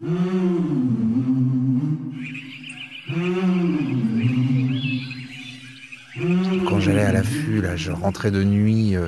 Quand 0.00 0.08
j'allais 6.80 7.02
à 7.02 7.12
l'affût, 7.12 7.60
là, 7.62 7.76
je 7.76 7.92
rentrais 7.92 8.32
de 8.32 8.42
nuit, 8.42 8.96
euh, 8.96 9.06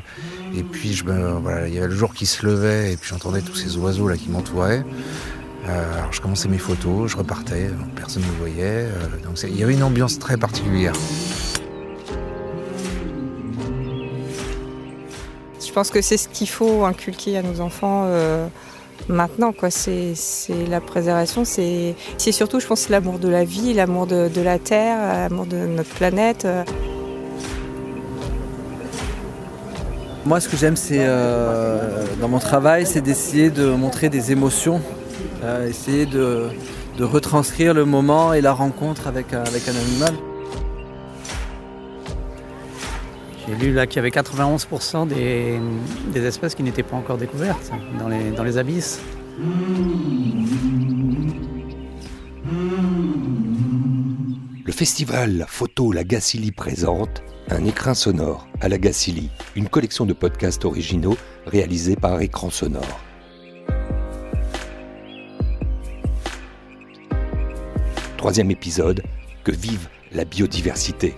et 0.55 0.63
puis 0.63 0.93
je 0.93 1.05
voilà, 1.05 1.67
il 1.67 1.75
y 1.75 1.79
avait 1.79 1.89
le 1.89 1.95
jour 1.95 2.15
qui 2.15 2.25
se 2.25 2.47
levait, 2.47 2.93
et 2.93 2.97
puis 2.97 3.09
j'entendais 3.09 3.43
tous 3.43 3.57
ces 3.57 3.77
oiseaux 3.79 4.07
là 4.07 4.17
qui 4.17 4.31
m'entouraient. 4.31 4.85
Euh, 5.69 5.99
alors 5.99 6.13
je 6.13 6.21
commençais 6.21 6.49
mes 6.49 6.59
photos, 6.59 7.11
je 7.11 7.17
repartais, 7.17 7.69
personne 7.97 8.23
ne 8.23 8.29
me 8.29 8.35
voyait. 8.35 8.85
euh, 8.85 9.09
donc 9.25 9.43
il 9.43 9.59
y 9.59 9.65
avait 9.65 9.75
une 9.75 9.83
ambiance 9.83 10.21
très 10.21 10.37
particulière. 10.37 10.95
Je 15.61 15.73
pense 15.73 15.91
que 15.91 16.01
c'est 16.01 16.17
ce 16.17 16.29
qu'il 16.29 16.49
faut 16.49 16.85
inculquer 16.85 17.37
à 17.39 17.43
nos 17.43 17.61
enfants 17.61 18.09
maintenant. 19.09 19.53
Quoi. 19.53 19.71
C'est, 19.71 20.15
c'est 20.15 20.67
la 20.67 20.81
préservation, 20.81 21.45
c'est, 21.45 21.95
c'est 22.19 22.33
surtout, 22.33 22.61
je 22.61 22.67
pense, 22.67 22.89
l'amour 22.89 23.19
de 23.19 23.29
la 23.29 23.45
vie, 23.45 23.75
l'amour 23.75 24.07
de, 24.07 24.41
la 24.41 24.59
terre, 24.59 24.99
l'amour 25.29 25.47
de 25.47 25.57
notre 25.57 25.91
planète. 25.91 26.45
euh. 26.45 26.65
Moi, 30.25 30.41
ce 30.41 30.49
que 30.49 30.57
j'aime, 30.57 30.77
c'est 30.77 31.05
euh, 31.07 32.05
dans 32.21 32.29
mon 32.29 32.41
travail, 32.41 32.85
c'est 32.85 33.01
d'essayer 33.01 33.51
de 33.51 33.67
montrer 33.71 34.09
des 34.09 34.33
émotions, 34.33 34.81
euh, 35.45 35.69
essayer 35.69 36.05
de, 36.05 36.49
de 36.99 37.05
retranscrire 37.05 37.75
le 37.75 37.85
moment 37.85 38.33
et 38.33 38.41
la 38.41 38.53
rencontre 38.53 39.07
avec, 39.07 39.33
avec 39.33 39.69
un 39.69 39.77
animal. 39.77 40.15
J'ai 43.47 43.55
lu 43.55 43.73
là 43.73 43.87
qu'il 43.87 43.97
y 43.97 43.99
avait 44.01 44.11
91% 44.11 45.07
des, 45.07 46.27
espèces 46.27 46.55
qui 46.55 46.65
n'étaient 46.65 46.83
pas 46.83 46.97
encore 46.97 47.17
découvertes 47.17 47.71
dans 47.99 48.09
les, 48.09 48.31
dans 48.33 48.43
les 48.43 48.59
abysses. 48.59 49.01
Le 54.65 54.73
festival 54.73 55.47
Photo 55.49 55.93
La 55.93 56.03
Gacilly 56.03 56.51
présente 56.51 57.23
Un 57.49 57.65
écrin 57.65 57.95
sonore 57.95 58.49
à 58.61 58.69
la 58.69 58.79
Gacilly, 58.79 59.31
une 59.55 59.69
collection 59.69 60.07
de 60.07 60.13
podcasts 60.13 60.65
originaux 60.65 61.17
réalisés 61.47 61.95
par 61.95 62.21
Écran 62.21 62.51
Sonore. 62.51 63.01
Troisième 68.17 68.51
épisode, 68.51 69.03
Que 69.45 69.53
vive 69.53 69.89
la 70.11 70.25
biodiversité. 70.25 71.15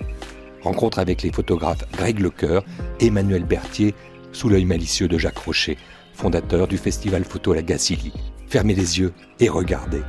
Rencontre 0.68 0.98
avec 0.98 1.22
les 1.22 1.32
photographes 1.32 1.86
Greg 1.96 2.20
Lecoeur 2.20 2.62
Emmanuel 3.00 3.44
Berthier 3.44 3.94
sous 4.32 4.50
l'œil 4.50 4.66
malicieux 4.66 5.08
de 5.08 5.16
Jacques 5.16 5.38
Rocher, 5.38 5.78
fondateur 6.12 6.68
du 6.68 6.76
festival 6.76 7.24
Photo 7.24 7.54
La 7.54 7.62
Gacilly. 7.62 8.12
Fermez 8.48 8.74
les 8.74 8.98
yeux 8.98 9.14
et 9.40 9.48
regardez. 9.48 10.02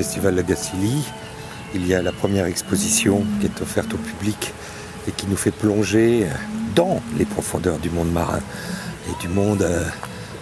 Festival 0.00 0.34
La 0.34 0.42
Gacilly, 0.42 1.04
il 1.74 1.86
y 1.86 1.92
a 1.94 2.00
la 2.00 2.10
première 2.10 2.46
exposition 2.46 3.22
qui 3.38 3.44
est 3.44 3.60
offerte 3.60 3.92
au 3.92 3.98
public 3.98 4.54
et 5.06 5.12
qui 5.12 5.26
nous 5.26 5.36
fait 5.36 5.50
plonger 5.50 6.26
dans 6.74 7.02
les 7.18 7.26
profondeurs 7.26 7.78
du 7.78 7.90
monde 7.90 8.10
marin 8.10 8.40
et 9.10 9.20
du 9.20 9.28
monde 9.28 9.60
euh, 9.60 9.84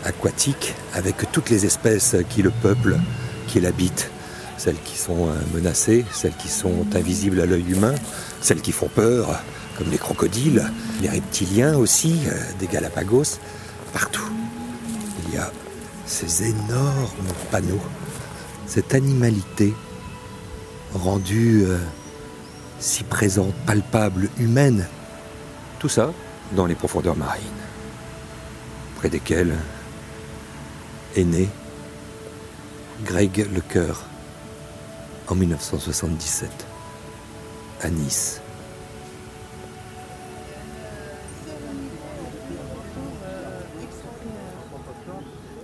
aquatique 0.05 0.75
avec 0.95 1.33
toutes 1.33 1.51
les 1.51 1.67
espèces 1.67 2.15
qui 2.29 2.41
le 2.43 2.51
peuplent, 2.51 3.01
qui 3.49 3.59
l'habitent. 3.59 4.13
Celles 4.59 4.81
qui 4.85 4.97
sont 4.97 5.27
euh, 5.27 5.35
menacées, 5.53 6.05
celles 6.13 6.37
qui 6.37 6.49
sont 6.49 6.87
invisibles 6.95 7.41
à 7.41 7.47
l'œil 7.47 7.69
humain, 7.69 7.97
celles 8.41 8.61
qui 8.61 8.71
font 8.71 8.89
peur, 8.95 9.43
comme 9.77 9.91
les 9.91 9.99
crocodiles, 9.99 10.71
les 11.03 11.09
reptiliens 11.09 11.77
aussi, 11.77 12.21
euh, 12.29 12.33
des 12.61 12.69
Galapagos, 12.69 13.41
partout. 13.93 14.31
Il 15.27 15.35
y 15.35 15.37
a 15.37 15.51
ces 16.07 16.45
énormes 16.45 17.33
panneaux 17.51 17.83
cette 18.69 18.95
animalité 18.95 19.75
rendue 20.95 21.65
euh, 21.67 21.79
si 22.79 23.03
présente, 23.03 23.55
palpable, 23.67 24.29
humaine. 24.39 24.87
Tout 25.79 25.89
ça 25.89 26.13
dans 26.53 26.67
les 26.67 26.75
profondeurs 26.75 27.17
marines, 27.17 27.43
près 28.97 29.09
desquelles 29.09 29.57
est 31.17 31.25
né 31.25 31.49
Greg 33.05 33.49
Lecoeur 33.55 34.03
en 35.29 35.35
1977 35.35 36.51
à 37.83 37.91
Nice. 37.91 38.41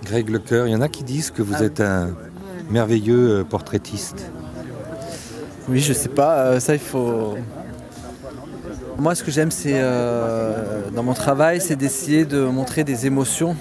Greg 0.04 0.28
Lecoeur, 0.28 0.66
il 0.66 0.72
y 0.72 0.76
en 0.76 0.80
a 0.80 0.88
qui 0.88 1.02
disent 1.02 1.30
que 1.30 1.42
vous 1.42 1.62
êtes 1.62 1.80
un 1.80 2.14
merveilleux 2.70 3.40
euh, 3.40 3.44
portraitiste. 3.44 4.30
Oui, 5.68 5.80
je 5.80 5.92
sais 5.92 6.08
pas, 6.08 6.40
euh, 6.40 6.60
ça 6.60 6.74
il 6.74 6.80
faut. 6.80 7.34
Moi, 8.98 9.14
ce 9.14 9.24
que 9.24 9.30
j'aime, 9.30 9.50
c'est 9.50 9.74
euh, 9.74 10.90
dans 10.94 11.02
mon 11.02 11.14
travail, 11.14 11.60
c'est 11.60 11.76
d'essayer 11.76 12.24
de 12.24 12.44
montrer 12.44 12.84
des 12.84 13.06
émotions, 13.06 13.56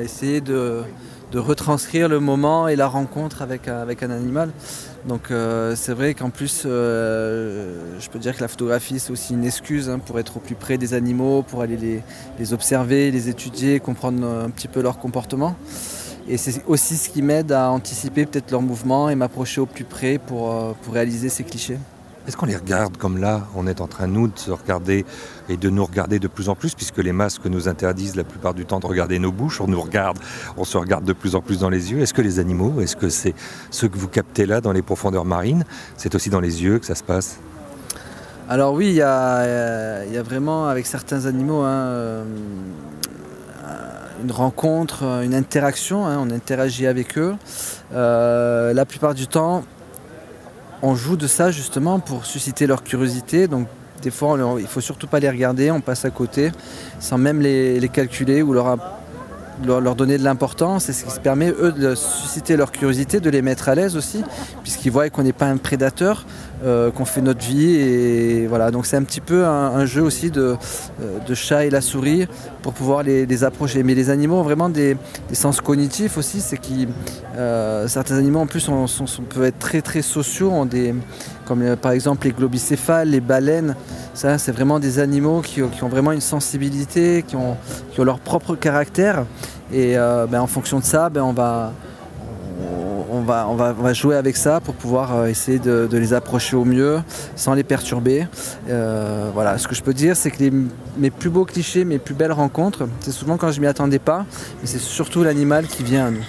essayer 0.00 0.40
de, 0.40 0.84
retranscrire 1.34 2.08
le 2.08 2.20
moment 2.20 2.68
et 2.68 2.76
la 2.76 2.86
rencontre 2.86 3.42
avec, 3.42 3.66
un- 3.66 4.10
animal. 4.10 4.50
Donc, 5.06 5.32
c'est 5.74 5.92
vrai 5.92 6.14
qu'en 6.14 6.30
plus, 6.30 6.62
je 6.62 8.08
peux 8.12 8.20
dire 8.20 8.36
que 8.36 8.42
la 8.42 8.46
photographie, 8.46 9.00
c'est 9.00 9.10
aussi 9.10 9.34
une 9.34 9.44
excuse 9.44 9.90
hein, 9.90 9.98
pour 9.98 10.20
être 10.20 10.36
au 10.36 10.40
plus 10.40 10.54
près 10.54 10.78
des 10.78 10.94
animaux, 10.94 11.42
pour 11.42 11.60
aller 11.60 12.00
les 12.38 12.52
observer, 12.52 13.10
les 13.10 13.28
étudier, 13.28 13.80
comprendre 13.80 14.24
un 14.24 14.50
petit 14.50 14.68
peu 14.68 14.80
leur 14.80 14.98
comportement. 14.98 15.56
Et 16.26 16.38
c'est 16.38 16.64
aussi 16.66 16.96
ce 16.96 17.10
qui 17.10 17.20
m'aide 17.20 17.52
à 17.52 17.70
anticiper 17.70 18.24
peut-être 18.24 18.50
leurs 18.50 18.62
mouvements 18.62 19.10
et 19.10 19.14
m'approcher 19.14 19.60
au 19.60 19.66
plus 19.66 19.84
près 19.84 20.18
pour, 20.18 20.52
euh, 20.52 20.72
pour 20.82 20.94
réaliser 20.94 21.28
ces 21.28 21.44
clichés. 21.44 21.78
Est-ce 22.26 22.38
qu'on 22.38 22.46
les 22.46 22.56
regarde 22.56 22.96
comme 22.96 23.18
là 23.18 23.42
On 23.54 23.66
est 23.66 23.82
en 23.82 23.86
train, 23.86 24.06
nous, 24.06 24.28
de 24.28 24.38
se 24.38 24.50
regarder 24.50 25.04
et 25.50 25.58
de 25.58 25.68
nous 25.68 25.84
regarder 25.84 26.18
de 26.18 26.26
plus 26.26 26.48
en 26.48 26.54
plus, 26.54 26.74
puisque 26.74 26.96
les 26.96 27.12
masques 27.12 27.44
nous 27.44 27.68
interdisent 27.68 28.16
la 28.16 28.24
plupart 28.24 28.54
du 28.54 28.64
temps 28.64 28.80
de 28.80 28.86
regarder 28.86 29.18
nos 29.18 29.30
bouches. 29.30 29.60
On 29.60 29.66
nous 29.66 29.80
regarde, 29.80 30.18
on 30.56 30.64
se 30.64 30.78
regarde 30.78 31.04
de 31.04 31.12
plus 31.12 31.34
en 31.34 31.42
plus 31.42 31.60
dans 31.60 31.68
les 31.68 31.92
yeux. 31.92 32.00
Est-ce 32.00 32.14
que 32.14 32.22
les 32.22 32.38
animaux, 32.38 32.80
est-ce 32.80 32.96
que 32.96 33.10
c'est 33.10 33.34
ce 33.70 33.84
que 33.84 33.98
vous 33.98 34.08
captez 34.08 34.46
là 34.46 34.62
dans 34.62 34.72
les 34.72 34.80
profondeurs 34.80 35.26
marines 35.26 35.64
C'est 35.98 36.14
aussi 36.14 36.30
dans 36.30 36.40
les 36.40 36.62
yeux 36.62 36.78
que 36.78 36.86
ça 36.86 36.94
se 36.94 37.04
passe? 37.04 37.40
Alors 38.48 38.72
oui, 38.72 38.88
il 38.88 38.94
y 38.94 39.02
a, 39.02 39.38
euh, 39.38 40.04
il 40.06 40.14
y 40.14 40.18
a 40.18 40.22
vraiment 40.22 40.66
avec 40.68 40.86
certains 40.86 41.26
animaux 41.26 41.60
hein, 41.60 41.72
euh, 41.72 42.24
une 44.22 44.32
rencontre, 44.32 45.04
une 45.22 45.34
interaction, 45.34 46.06
hein, 46.06 46.18
on 46.20 46.30
interagit 46.30 46.86
avec 46.86 47.18
eux. 47.18 47.34
Euh, 47.92 48.72
la 48.72 48.84
plupart 48.84 49.14
du 49.14 49.26
temps, 49.26 49.64
on 50.82 50.94
joue 50.94 51.16
de 51.16 51.26
ça 51.26 51.50
justement 51.50 51.98
pour 51.98 52.26
susciter 52.26 52.66
leur 52.66 52.82
curiosité. 52.82 53.48
Donc 53.48 53.66
des 54.02 54.10
fois, 54.10 54.38
il 54.58 54.66
faut 54.66 54.80
surtout 54.80 55.06
pas 55.06 55.18
les 55.18 55.30
regarder, 55.30 55.70
on 55.70 55.80
passe 55.80 56.04
à 56.04 56.10
côté 56.10 56.52
sans 57.00 57.18
même 57.18 57.40
les, 57.40 57.88
calculer 57.92 58.42
ou 58.42 58.52
leur 58.52 59.96
donner 59.96 60.18
de 60.18 60.24
l'importance. 60.24 60.84
C'est 60.84 60.92
ce 60.92 61.04
qui 61.04 61.10
se 61.10 61.20
permet, 61.20 61.50
eux, 61.50 61.72
de 61.72 61.94
susciter 61.94 62.56
leur 62.56 62.70
curiosité, 62.70 63.20
de 63.20 63.30
les 63.30 63.42
mettre 63.42 63.68
à 63.68 63.74
l'aise 63.74 63.96
aussi, 63.96 64.22
puisqu'ils 64.62 64.90
voient 64.90 65.08
qu'on 65.10 65.22
n'est 65.22 65.32
pas 65.32 65.46
un 65.46 65.56
prédateur, 65.56 66.26
euh, 66.62 66.90
qu'on 66.90 67.04
fait 67.04 67.20
notre 67.20 67.40
vie. 67.40 67.76
Et 67.76 68.46
voilà, 68.46 68.70
donc 68.70 68.86
c'est 68.86 68.96
un 68.96 69.02
petit 69.02 69.20
peu 69.20 69.44
un, 69.44 69.84
jeu 69.86 70.02
aussi 70.02 70.30
de, 70.30 70.56
euh, 71.02 71.18
de 71.26 71.34
chat 71.34 71.64
et 71.64 71.70
la 71.70 71.80
souris 71.80 72.26
pour 72.62 72.72
pouvoir 72.72 73.02
les, 73.02 73.44
approcher. 73.44 73.82
Mais 73.82 73.94
les 73.94 74.10
animaux 74.10 74.36
ont 74.36 74.42
vraiment 74.42 74.68
des, 74.68 74.96
sens 75.32 75.60
cognitifs 75.60 76.16
aussi, 76.16 76.40
c'est 76.40 76.56
que 76.56 77.88
certains 77.88 78.16
animaux 78.16 78.40
en 78.40 78.46
plus 78.46 78.60
sont- 78.60 78.86
sont- 78.86 79.22
peuvent 79.28 79.44
être 79.44 79.58
très 79.58 79.82
très 79.82 80.02
sociaux, 80.02 80.52
comme 81.46 81.62
euh, 81.62 81.76
par 81.76 81.92
exemple 81.92 82.26
les 82.26 82.32
globicéphales, 82.32 83.10
les 83.10 83.20
baleines. 83.20 83.74
Ça, 84.14 84.38
c'est 84.38 84.52
vraiment 84.52 84.78
des 84.78 84.98
animaux 84.98 85.40
qui, 85.40 85.62
ont- 85.62 85.68
qui 85.68 85.80
vraiment 85.80 86.12
une 86.12 86.20
sensibilité, 86.20 87.24
qui 87.26 87.36
ont, 87.36 87.56
qui 87.92 88.00
leur 88.02 88.18
propre 88.18 88.54
caractère. 88.54 89.24
Et 89.72 89.96
euh, 89.96 90.26
ben, 90.26 90.40
en 90.40 90.46
fonction 90.46 90.78
de 90.78 90.84
ça, 90.84 91.08
ben, 91.08 91.22
on, 91.22 91.32
va, 91.32 91.72
on, 91.72 91.72
on, 93.28 93.54
va, 93.54 93.92
jouer 93.92 94.16
avec 94.16 94.36
ça 94.36 94.60
pour 94.60 94.74
pouvoir 94.74 95.16
euh, 95.16 95.26
essayer 95.26 95.58
de, 95.58 95.88
les 95.92 96.12
approcher 96.12 96.56
au 96.56 96.64
mieux 96.64 97.00
sans 97.36 97.54
les 97.54 97.64
perturber. 97.64 98.26
Euh, 98.68 99.30
voilà, 99.32 99.58
ce 99.58 99.68
que 99.68 99.74
je 99.74 99.82
peux 99.82 99.94
dire, 99.94 100.16
c'est 100.16 100.30
que 100.30 100.44
mes 100.96 101.10
plus 101.10 101.30
beaux 101.30 101.44
clichés, 101.44 101.84
mes 101.84 101.98
plus 101.98 102.14
belles 102.14 102.32
rencontres, 102.32 102.86
c'est 103.00 103.12
souvent 103.12 103.36
quand 103.36 103.50
je 103.50 103.60
m'y 103.60 103.66
attendais 103.66 103.98
pas, 103.98 104.26
mais 104.60 104.66
c'est 104.66 104.80
surtout 104.80 105.22
l'animal 105.22 105.66
qui 105.66 105.82
vient 105.82 106.06
à 106.06 106.10
nous. 106.10 106.24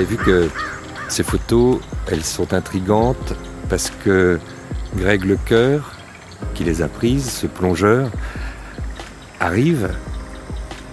Avez 0.00 0.16
vu 0.16 0.16
que 0.16 0.48
ces 1.08 1.22
photos, 1.22 1.78
elles 2.10 2.24
sont 2.24 2.54
intrigantes 2.54 3.34
parce 3.68 3.90
que 3.90 4.38
Greg 4.96 5.24
Lecoeur, 5.24 5.92
qui 6.54 6.64
les 6.64 6.80
a 6.80 6.88
prises, 6.88 7.28
ce 7.28 7.46
plongeur, 7.46 8.10
arrive 9.40 9.90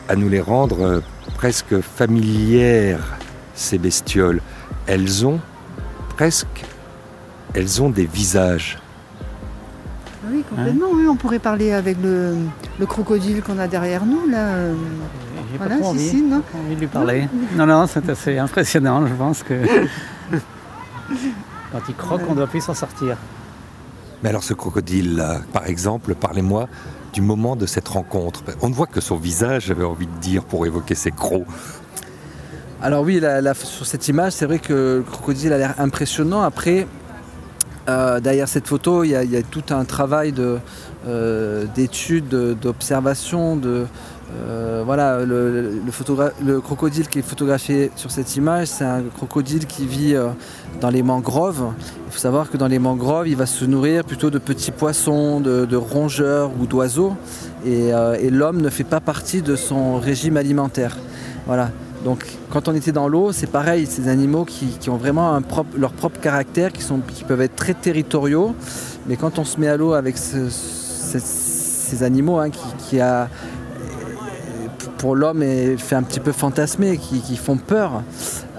à 0.09 0.17
nous 0.17 0.27
les 0.27 0.41
rendre 0.41 1.01
presque 1.35 1.79
familières, 1.79 3.17
ces 3.53 3.77
bestioles. 3.77 4.41
Elles 4.87 5.25
ont 5.25 5.39
presque, 6.17 6.65
elles 7.53 7.81
ont 7.81 7.89
des 7.89 8.05
visages. 8.05 8.77
Oui, 10.29 10.43
complètement. 10.49 10.87
oui, 10.91 11.07
on 11.07 11.15
pourrait 11.15 11.39
parler 11.39 11.71
avec 11.71 11.95
le, 12.03 12.35
crocodile 12.85 13.41
qu'on 13.41 13.57
a 13.57 13.67
derrière 13.67 14.05
nous. 14.05 14.27
Là. 14.29 14.55
J'ai 15.51 15.57
voilà, 15.57 15.77
pas 15.77 15.85
envie, 15.85 16.09
si, 16.09 16.21
non 16.21 16.41
envie 16.53 16.75
de 16.75 16.79
lui 16.81 16.87
parler. 16.87 17.27
Non, 17.55 17.65
non, 17.65 17.87
c'est 17.87 18.07
assez 18.09 18.37
impressionnant. 18.37 19.05
Je 19.07 19.13
pense 19.13 19.43
que 19.43 19.53
quand 21.71 21.81
il 21.87 21.95
croque, 21.95 22.21
on 22.29 22.35
doit 22.35 22.47
plus 22.47 22.61
s'en 22.61 22.73
sortir. 22.73 23.17
Mais 24.23 24.29
alors 24.29 24.43
ce 24.43 24.53
crocodile-là, 24.53 25.41
par 25.53 25.67
exemple, 25.67 26.15
parlez-moi 26.15 26.67
du 27.13 27.21
moment 27.21 27.55
de 27.55 27.65
cette 27.65 27.87
rencontre. 27.87 28.43
On 28.61 28.69
ne 28.69 28.73
voit 28.73 28.87
que 28.87 29.01
son 29.01 29.15
visage, 29.15 29.65
j'avais 29.67 29.83
envie 29.83 30.07
de 30.07 30.19
dire, 30.19 30.43
pour 30.43 30.65
évoquer 30.65 30.95
ses 30.95 31.11
crocs. 31.11 31.45
Alors 32.81 33.03
oui, 33.03 33.21
sur 33.53 33.85
cette 33.85 34.07
image, 34.07 34.33
c'est 34.33 34.45
vrai 34.45 34.59
que 34.59 34.97
le 34.97 35.03
crocodile 35.03 35.53
a 35.53 35.57
l'air 35.57 35.75
impressionnant. 35.79 36.41
Après, 36.41 36.87
euh, 37.89 38.19
derrière 38.19 38.47
cette 38.47 38.67
photo, 38.67 39.03
il 39.03 39.11
y, 39.11 39.15
a, 39.15 39.41
tout 39.43 39.63
un 39.69 39.85
travail 39.85 40.33
euh, 41.07 41.65
d'études, 41.75 42.27
d'observation, 42.29 43.55
de, 43.55 43.85
euh, 44.35 44.83
voilà, 44.85 45.23
le, 45.25 45.81
le, 46.43 46.61
crocodile 46.61 47.07
qui 47.07 47.19
est 47.19 47.21
photographié 47.21 47.91
sur 47.95 48.11
cette 48.11 48.35
image, 48.35 48.67
c'est 48.67 48.83
un 48.83 49.03
crocodile 49.03 49.65
qui 49.65 49.85
vit 49.85 50.15
dans 50.81 50.89
les 50.89 51.01
mangroves. 51.01 51.71
Il 52.07 52.13
faut 52.13 52.19
savoir 52.19 52.49
que 52.49 52.57
dans 52.57 52.67
les 52.67 52.79
mangroves, 52.79 53.27
il 53.27 53.37
va 53.37 53.45
se 53.45 53.65
nourrir 53.65 54.03
plutôt 54.03 54.29
de 54.29 54.37
petits 54.37 54.71
poissons, 54.71 55.39
de, 55.39 55.75
rongeurs 55.75 56.51
ou 56.59 56.65
d'oiseaux. 56.65 57.15
Et, 57.65 57.89
et 58.19 58.29
l'homme 58.29 58.61
ne 58.61 58.69
fait 58.69 58.83
pas 58.83 58.99
partie 58.99 59.41
de 59.41 59.55
son 59.55 59.97
régime 59.97 60.35
alimentaire. 60.37 60.97
Voilà. 61.45 61.71
Donc 62.03 62.25
quand 62.49 62.67
on 62.67 62.75
était 62.75 62.91
dans 62.91 63.07
l'eau, 63.07 63.31
c'est 63.31 63.47
pareil, 63.47 63.85
ces 63.85 64.07
animaux 64.07 64.45
qui, 64.45 64.89
ont 64.89 64.97
vraiment 64.97 65.41
leur 65.75 65.91
propre 65.91 66.19
caractère, 66.19 66.71
qui, 66.71 66.83
peuvent 67.27 67.41
être 67.41 67.55
très 67.55 67.73
territoriaux. 67.73 68.55
Mais 69.07 69.15
quand 69.15 69.39
on 69.39 69.45
se 69.45 69.59
met 69.59 69.67
à 69.67 69.77
l'eau 69.77 69.93
avec 69.93 70.17
ces 70.17 72.03
animaux 72.03 72.39
hein, 72.39 72.49
qui, 72.49 72.99
a, 72.99 73.29
pour 74.97 75.15
l'homme 75.15 75.43
fait 75.77 75.95
un 75.95 76.03
petit 76.03 76.19
peu 76.19 76.31
fantasmer, 76.31 76.97
qui, 76.97 77.37
font 77.37 77.57
peur. 77.57 78.03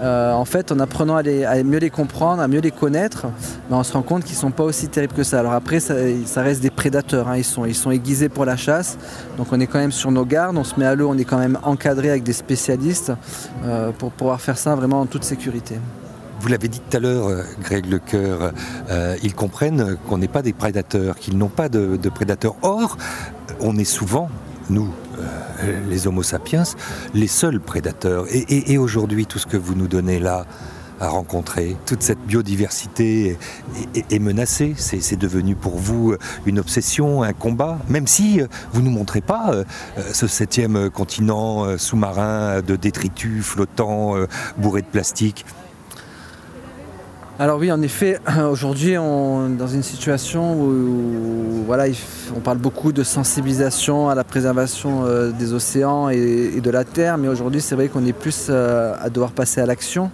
Euh, 0.01 0.31
en 0.31 0.45
fait, 0.45 0.71
en 0.71 0.79
apprenant 0.79 1.17
à, 1.17 1.23
mieux 1.63 1.79
les 1.79 1.89
comprendre, 1.89 2.41
à 2.41 2.47
mieux 2.47 2.61
les 2.61 2.71
connaître, 2.71 3.27
ben, 3.69 3.77
on 3.77 3.83
se 3.83 3.93
rend 3.93 4.01
compte 4.01 4.23
qu'ils 4.23 4.35
ne 4.35 4.41
sont 4.41 4.51
pas 4.51 4.63
aussi 4.63 4.87
terribles 4.87 5.13
que 5.13 5.23
ça. 5.23 5.39
Alors 5.39 5.53
après, 5.53 5.79
ça, 5.79 5.95
reste 6.41 6.61
des 6.61 6.69
prédateurs, 6.69 7.27
hein. 7.27 7.37
ils, 7.37 7.43
sont, 7.43 7.65
ils 7.65 7.75
sont 7.75 7.91
aiguisés 7.91 8.29
pour 8.29 8.45
la 8.45 8.55
chasse, 8.55 8.97
donc 9.37 9.47
on 9.51 9.59
est 9.59 9.67
quand 9.67 9.79
même 9.79 9.91
sur 9.91 10.11
nos 10.11 10.25
gardes, 10.25 10.57
on 10.57 10.63
se 10.63 10.79
met 10.79 10.85
à 10.85 10.95
l'eau, 10.95 11.09
on 11.09 11.17
est 11.17 11.25
quand 11.25 11.37
même 11.37 11.59
encadré 11.63 12.09
avec 12.09 12.23
des 12.23 12.33
spécialistes 12.33 13.11
euh, 13.65 13.91
pour 13.91 14.11
pouvoir 14.11 14.39
faire 14.39 14.57
ça 14.57 14.75
vraiment 14.75 15.01
en 15.01 15.05
toute 15.05 15.23
sécurité. 15.23 15.75
Vous 16.39 16.47
l'avez 16.47 16.69
dit 16.69 16.79
tout 16.79 16.95
à 16.95 17.01
l'heure, 17.01 17.27
euh, 17.27 17.43
Greg 17.61 17.85
Lecoeur, 17.85 18.53
ils 19.21 19.35
comprennent 19.35 19.97
qu'on 20.07 20.17
n'est 20.17 20.29
pas 20.29 20.41
des 20.41 20.53
prédateurs, 20.53 21.17
qu'ils 21.17 21.37
n'ont 21.37 21.49
pas 21.49 21.67
de 21.67 22.09
prédateurs. 22.09 22.55
Or, 22.61 22.97
on 23.59 23.77
est 23.77 23.83
souvent, 23.83 24.29
nous, 24.69 24.89
euh, 25.19 25.79
les 25.89 26.07
Homo 26.07 26.23
sapiens, 26.23 26.63
les 27.13 27.27
seuls 27.27 27.59
prédateurs. 27.59 28.25
Et, 28.29 28.77
aujourd'hui, 28.77 29.25
tout 29.25 29.39
ce 29.39 29.47
que 29.47 29.57
vous 29.57 29.75
nous 29.75 29.87
donnez 29.87 30.19
là, 30.19 30.45
à 31.01 31.07
rencontrer. 31.07 31.77
Toute 31.85 32.03
cette 32.03 32.19
biodiversité 32.19 33.37
est, 33.95 34.19
menacée. 34.19 34.73
C'est 34.77 35.15
devenu 35.15 35.55
pour 35.55 35.77
vous 35.77 36.13
une 36.45 36.59
obsession, 36.59 37.23
un 37.23 37.31
combat, 37.31 37.79
même 37.87 38.05
si 38.05 38.41
euh, 38.41 38.47
vous 38.73 38.81
ne 38.81 38.87
nous 38.87 38.91
montrez 38.91 39.21
pas 39.21 39.51
euh, 39.53 39.63
ce 40.11 40.27
septième 40.27 40.89
continent 40.89 41.77
sous-marin 41.77 42.61
de 42.61 42.75
détritus 42.75 43.45
flottants, 43.45 44.15
bourrés 44.57 44.81
de 44.81 44.87
plastique. 44.87 45.45
Alors 47.41 47.57
oui, 47.57 47.71
en 47.71 47.81
effet, 47.81 48.19
aujourd'hui, 48.51 48.97
on 48.97 49.47
est 49.47 49.55
dans 49.55 49.69
une 49.69 49.81
situation 49.81 50.61
où, 50.61 51.63
voilà, 51.65 51.85
on 52.35 52.41
parle 52.41 52.57
beaucoup 52.57 52.91
de 52.91 53.01
sensibilisation 53.01 54.09
à 54.09 54.15
la 54.15 54.25
préservation 54.25 55.05
euh, 55.05 55.31
des 55.31 55.53
océans 55.53 56.09
et, 56.09 56.59
de 56.59 56.69
la 56.69 56.83
terre, 56.83 57.17
mais 57.17 57.29
aujourd'hui, 57.29 57.61
c'est 57.61 57.75
vrai 57.75 57.87
qu'on 57.87 58.05
est 58.05 58.11
plus 58.11 58.47
euh, 58.49 58.93
à 58.99 59.09
devoir 59.09 59.31
passer 59.31 59.61
à 59.61 59.65
l'action. 59.65 60.11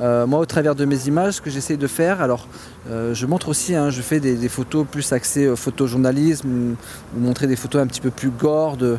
Euh, 0.00 0.24
moi, 0.24 0.38
au 0.38 0.46
travers 0.46 0.76
de 0.76 0.84
mes 0.84 1.08
images, 1.08 1.34
ce 1.34 1.40
que 1.40 1.50
j'essaie 1.50 1.76
de 1.76 1.86
faire, 1.88 2.22
alors 2.22 2.46
euh, 2.90 3.14
je 3.14 3.26
montre 3.26 3.48
aussi, 3.48 3.76
hein, 3.76 3.90
je 3.90 4.02
fais 4.02 4.18
des, 4.18 4.48
photos 4.48 4.84
plus 4.90 5.12
axées 5.12 5.54
photojournalisme, 5.54 6.48
ou, 6.48 6.76
montrer 7.20 7.46
des 7.46 7.56
photos 7.56 7.80
un 7.80 7.86
petit 7.86 8.00
peu 8.00 8.10
plus 8.10 8.30
gore 8.30 8.76
de, 8.76 8.98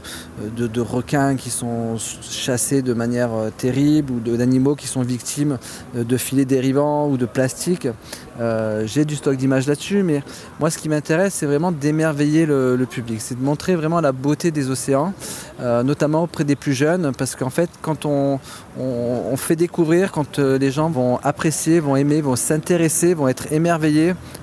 requins 0.80 1.36
qui 1.36 1.50
sont 1.50 1.98
chassés 1.98 2.82
de 2.82 2.94
manière 2.94 3.34
euh, 3.34 3.50
terrible, 3.56 4.14
ou 4.14 4.38
d'animaux 4.38 4.76
qui 4.76 4.88
sont 4.88 5.02
victimes 5.02 5.58
de 5.96 6.18
filets 6.18 6.46
dérivants 6.46 7.10
ou 7.10 7.18
de 7.18 7.26
plastique. 7.26 7.88
J'ai 8.86 9.06
du 9.06 9.16
stock 9.16 9.38
d'images 9.38 9.68
là-dessus, 9.68 10.02
mais 10.02 10.24
moi, 10.60 10.72
ce 10.72 10.80
qui 10.80 10.90
m'intéresse, 10.90 11.36
c'est 11.36 11.46
vraiment 11.46 11.72
d'émerveiller 11.72 12.46
le, 12.46 12.84
public, 12.90 13.22
c'est 13.22 13.38
de 13.38 13.44
montrer 13.44 13.76
vraiment 13.76 14.02
la 14.02 14.12
beauté 14.12 14.50
des 14.50 14.70
océans, 14.72 15.14
notamment 15.60 16.24
auprès 16.24 16.44
des 16.44 16.56
plus 16.56 16.74
jeunes, 16.74 17.12
parce 17.16 17.36
qu'en 17.36 17.52
fait, 17.52 17.70
quand 17.82 18.06
on, 18.06 18.40
on 18.80 19.38
fait 19.38 19.56
découvrir, 19.56 20.12
quand 20.12 20.40
les 20.40 20.72
gens 20.72 20.90
vont 20.90 21.20
apprécier, 21.24 21.80
vont 21.80 21.96
aimer, 21.96 22.22
vont 22.22 22.36
s'intéresser, 22.36 23.14
vont 23.14 23.28
être 23.28 23.52
émerveillés 23.52 23.73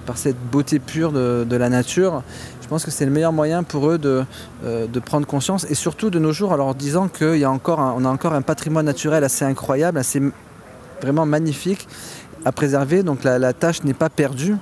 par 0.06 0.18
cette 0.18 0.38
beauté 0.50 0.78
pure 0.78 1.12
de, 1.12 1.56
la 1.56 1.68
nature. 1.68 2.22
Je 2.62 2.68
pense 2.68 2.84
que 2.84 2.90
c'est 2.90 3.04
le 3.04 3.10
meilleur 3.10 3.32
moyen 3.32 3.62
pour 3.62 3.90
eux 3.90 3.98
de, 3.98 4.24
euh, 4.64 4.86
prendre 5.04 5.26
conscience 5.26 5.66
et 5.68 5.74
surtout 5.74 6.10
de 6.10 6.18
nos 6.18 6.32
jours, 6.32 6.52
en 6.52 6.56
leur 6.56 6.74
disant 6.74 7.08
qu'on 7.08 7.42
a 7.42 8.08
encore 8.08 8.32
un 8.32 8.42
patrimoine 8.42 8.86
naturel 8.86 9.24
assez 9.24 9.44
incroyable, 9.44 9.98
assez 9.98 10.22
vraiment 11.00 11.26
magnifique 11.26 11.88
à 12.44 12.52
préserver. 12.52 13.02
Donc 13.02 13.24
la 13.24 13.52
tâche 13.52 13.82
n'est 13.84 13.94
pas 13.94 14.08
perdue. 14.08 14.56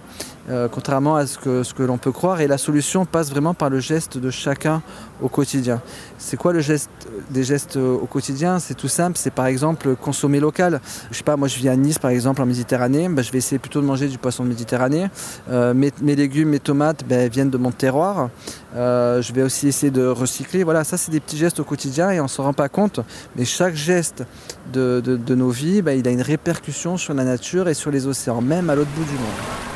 Euh, 0.51 0.67
contrairement 0.71 1.17
à 1.17 1.27
ce 1.27 1.39
que, 1.39 1.83
l'on 1.83 1.99
peut 1.99 2.13
croire. 2.13 2.41
Et 2.41 2.47
la 2.47 2.59
solution 2.59 3.05
passe 3.05 3.31
vraiment 3.31 3.55
par 3.55 3.71
le 3.71 3.81
geste 3.81 4.19
de 4.19 4.31
chacun 4.31 4.83
au 5.21 5.29
quotidien. 5.29 5.81
C'est 6.17 6.37
quoi 6.37 6.53
le 6.53 6.61
geste 6.61 6.91
des 7.31 7.45
gestes 7.45 7.77
au 7.77 8.07
quotidien? 8.07 8.59
C'est 8.59 8.75
tout 8.75 8.89
simple, 8.89 9.19
c'est 9.19 9.33
par 9.33 9.47
exemple 9.47 9.95
consommer 9.97 10.41
local. 10.41 10.81
Je 11.11 11.19
sais 11.19 11.25
pas, 11.25 11.37
moi 11.37 11.49
je 11.49 11.57
vis 11.57 11.69
à 11.69 11.77
Nice 11.77 11.99
par 11.99 12.11
exemple 12.11 12.41
en 12.41 12.47
Méditerranée, 12.47 13.09
ben, 13.09 13.23
je 13.23 13.31
vais 13.31 13.39
essayer 13.39 13.59
plutôt 13.59 13.81
de 13.81 13.87
manger 13.87 14.09
du 14.09 14.19
poisson 14.19 14.45
de 14.45 14.49
Méditerranée. 14.49 15.09
Euh, 15.51 15.75
mes, 15.75 15.93
légumes, 16.15 16.51
mes 16.51 16.61
tomates 16.61 17.05
ben, 17.07 17.29
viennent 17.29 17.51
de 17.51 17.59
mon 17.59 17.71
terroir. 17.71 18.31
Euh, 18.75 19.21
je 19.23 19.33
vais 19.33 19.43
aussi 19.43 19.69
essayer 19.69 19.91
de 19.91 20.07
recycler. 20.07 20.65
Voilà, 20.65 20.85
ça 20.85 20.97
c'est 20.97 21.11
des 21.11 21.21
petits 21.21 21.37
gestes 21.37 21.61
au 21.61 21.65
quotidien 21.65 22.11
et 22.11 22.21
on 22.21 22.25
ne 22.25 22.29
se 22.29 22.41
rend 22.41 22.53
pas 22.53 22.69
compte. 22.69 23.01
Mais 23.37 23.45
chaque 23.45 23.75
geste 23.75 24.25
de, 24.73 25.35
nos 25.35 25.51
vies, 25.51 25.83
ben, 25.83 25.99
il 25.99 26.07
a 26.09 26.11
une 26.11 26.23
répercussion 26.23 26.97
sur 26.97 27.15
la 27.15 27.25
nature 27.25 27.69
et 27.69 27.75
sur 27.75 27.91
les 27.91 28.07
océans, 28.07 28.41
même 28.41 28.71
à 28.71 28.75
l'autre 28.75 28.91
bout 28.97 29.05
du 29.05 29.13
monde. 29.13 29.68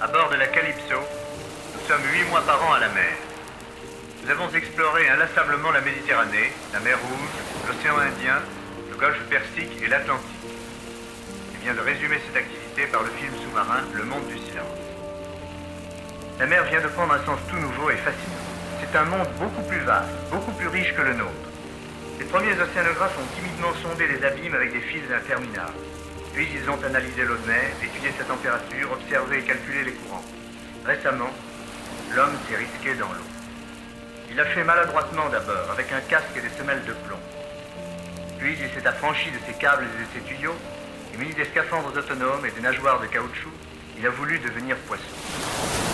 À 0.00 0.06
bord 0.08 0.28
de 0.30 0.36
la 0.36 0.46
Calypso, 0.48 0.96
nous 0.96 1.86
sommes 1.86 2.02
huit 2.12 2.28
mois 2.30 2.40
par 2.42 2.62
an 2.64 2.72
à 2.72 2.80
la 2.80 2.88
mer. 2.88 3.14
Nous 4.22 4.30
avons 4.30 4.48
exploré 4.50 5.08
inlassablement 5.08 5.70
la 5.70 5.80
Méditerranée, 5.80 6.52
la 6.72 6.80
mer 6.80 6.98
Rouge, 6.98 7.68
l'océan 7.68 7.98
Indien, 7.98 8.40
le 8.90 8.96
golfe 8.96 9.22
Persique 9.28 9.70
et 9.82 9.86
l'Atlantique. 9.86 10.26
Il 11.54 11.60
vient 11.60 11.74
de 11.74 11.80
résumer 11.80 12.18
cette 12.26 12.36
activité 12.36 12.86
par 12.90 13.02
le 13.02 13.10
film 13.10 13.32
sous-marin 13.44 13.82
Le 13.94 14.04
Monde 14.04 14.26
du 14.26 14.38
Silence. 14.38 14.82
La 16.38 16.46
mer 16.46 16.64
vient 16.64 16.80
de 16.80 16.88
prendre 16.88 17.14
un 17.14 17.24
sens 17.24 17.38
tout 17.48 17.58
nouveau 17.58 17.90
et 17.90 17.96
fascinant. 17.96 18.46
C'est 18.80 18.98
un 18.98 19.04
monde 19.04 19.28
beaucoup 19.38 19.62
plus 19.62 19.80
vaste, 19.80 20.10
beaucoup 20.30 20.52
plus 20.52 20.68
riche 20.68 20.94
que 20.94 21.02
le 21.02 21.14
nôtre. 21.14 21.30
Les 22.18 22.24
premiers 22.24 22.58
océanographes 22.58 23.16
ont 23.18 23.36
timidement 23.36 23.72
sondé 23.82 24.08
les 24.08 24.24
abîmes 24.24 24.54
avec 24.54 24.72
des 24.72 24.80
fils 24.80 25.04
interminables. 25.14 25.89
Puis 26.34 26.48
ils 26.54 26.70
ont 26.70 26.82
analysé 26.84 27.24
l'eau 27.24 27.36
de 27.36 27.46
mer, 27.46 27.70
étudié 27.82 28.12
sa 28.16 28.24
température, 28.24 28.92
observé 28.92 29.38
et 29.38 29.42
calculé 29.42 29.84
les 29.84 29.92
courants. 29.92 30.24
Récemment, 30.84 31.30
l'homme 32.14 32.36
s'est 32.48 32.56
risqué 32.56 32.94
dans 32.94 33.08
l'eau. 33.08 33.28
Il 34.30 34.38
a 34.38 34.44
fait 34.44 34.62
maladroitement 34.62 35.28
d'abord, 35.28 35.70
avec 35.72 35.90
un 35.92 36.00
casque 36.00 36.36
et 36.36 36.40
des 36.40 36.56
semelles 36.56 36.84
de 36.84 36.92
plomb. 36.92 37.18
Puis 38.38 38.56
il 38.60 38.70
s'est 38.70 38.86
affranchi 38.86 39.30
de 39.30 39.38
ses 39.46 39.58
câbles 39.58 39.84
et 39.84 40.04
de 40.04 40.06
ses 40.14 40.34
tuyaux, 40.34 40.56
et 41.12 41.16
muni 41.16 41.34
des 41.34 41.44
scaphandres 41.46 41.96
autonomes 41.96 42.46
et 42.46 42.50
des 42.52 42.60
nageoires 42.60 43.00
de 43.00 43.06
caoutchouc, 43.06 43.50
il 43.98 44.06
a 44.06 44.10
voulu 44.10 44.38
devenir 44.38 44.76
poisson. 44.86 45.89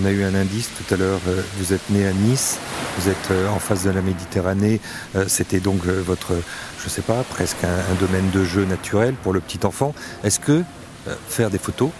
On 0.00 0.04
a 0.06 0.10
eu 0.10 0.24
un 0.24 0.34
indice 0.34 0.70
tout 0.76 0.92
à 0.92 0.96
l'heure, 0.96 1.20
euh, 1.28 1.40
vous 1.56 1.72
êtes 1.72 1.88
né 1.90 2.04
à 2.04 2.12
Nice. 2.12 2.58
Vous 2.98 3.08
êtes 3.08 3.30
euh, 3.30 3.48
en 3.48 3.60
face 3.60 3.84
de 3.84 3.90
la 3.90 4.02
Méditerranée. 4.02 4.80
Euh, 5.14 5.26
C'était 5.28 5.60
donc 5.60 5.86
votre, 5.86 6.32
je 6.82 6.88
sais 6.88 7.02
pas, 7.02 7.22
presque 7.30 7.62
un, 7.62 7.94
domaine 8.00 8.28
de 8.30 8.42
jeu 8.42 8.64
naturel 8.64 9.14
pour 9.14 9.32
le 9.32 9.38
petit 9.38 9.64
enfant. 9.64 9.94
Est-ce 10.24 10.40
que 10.40 10.62
faire 11.28 11.50
des 11.50 11.58
photos, 11.58 11.90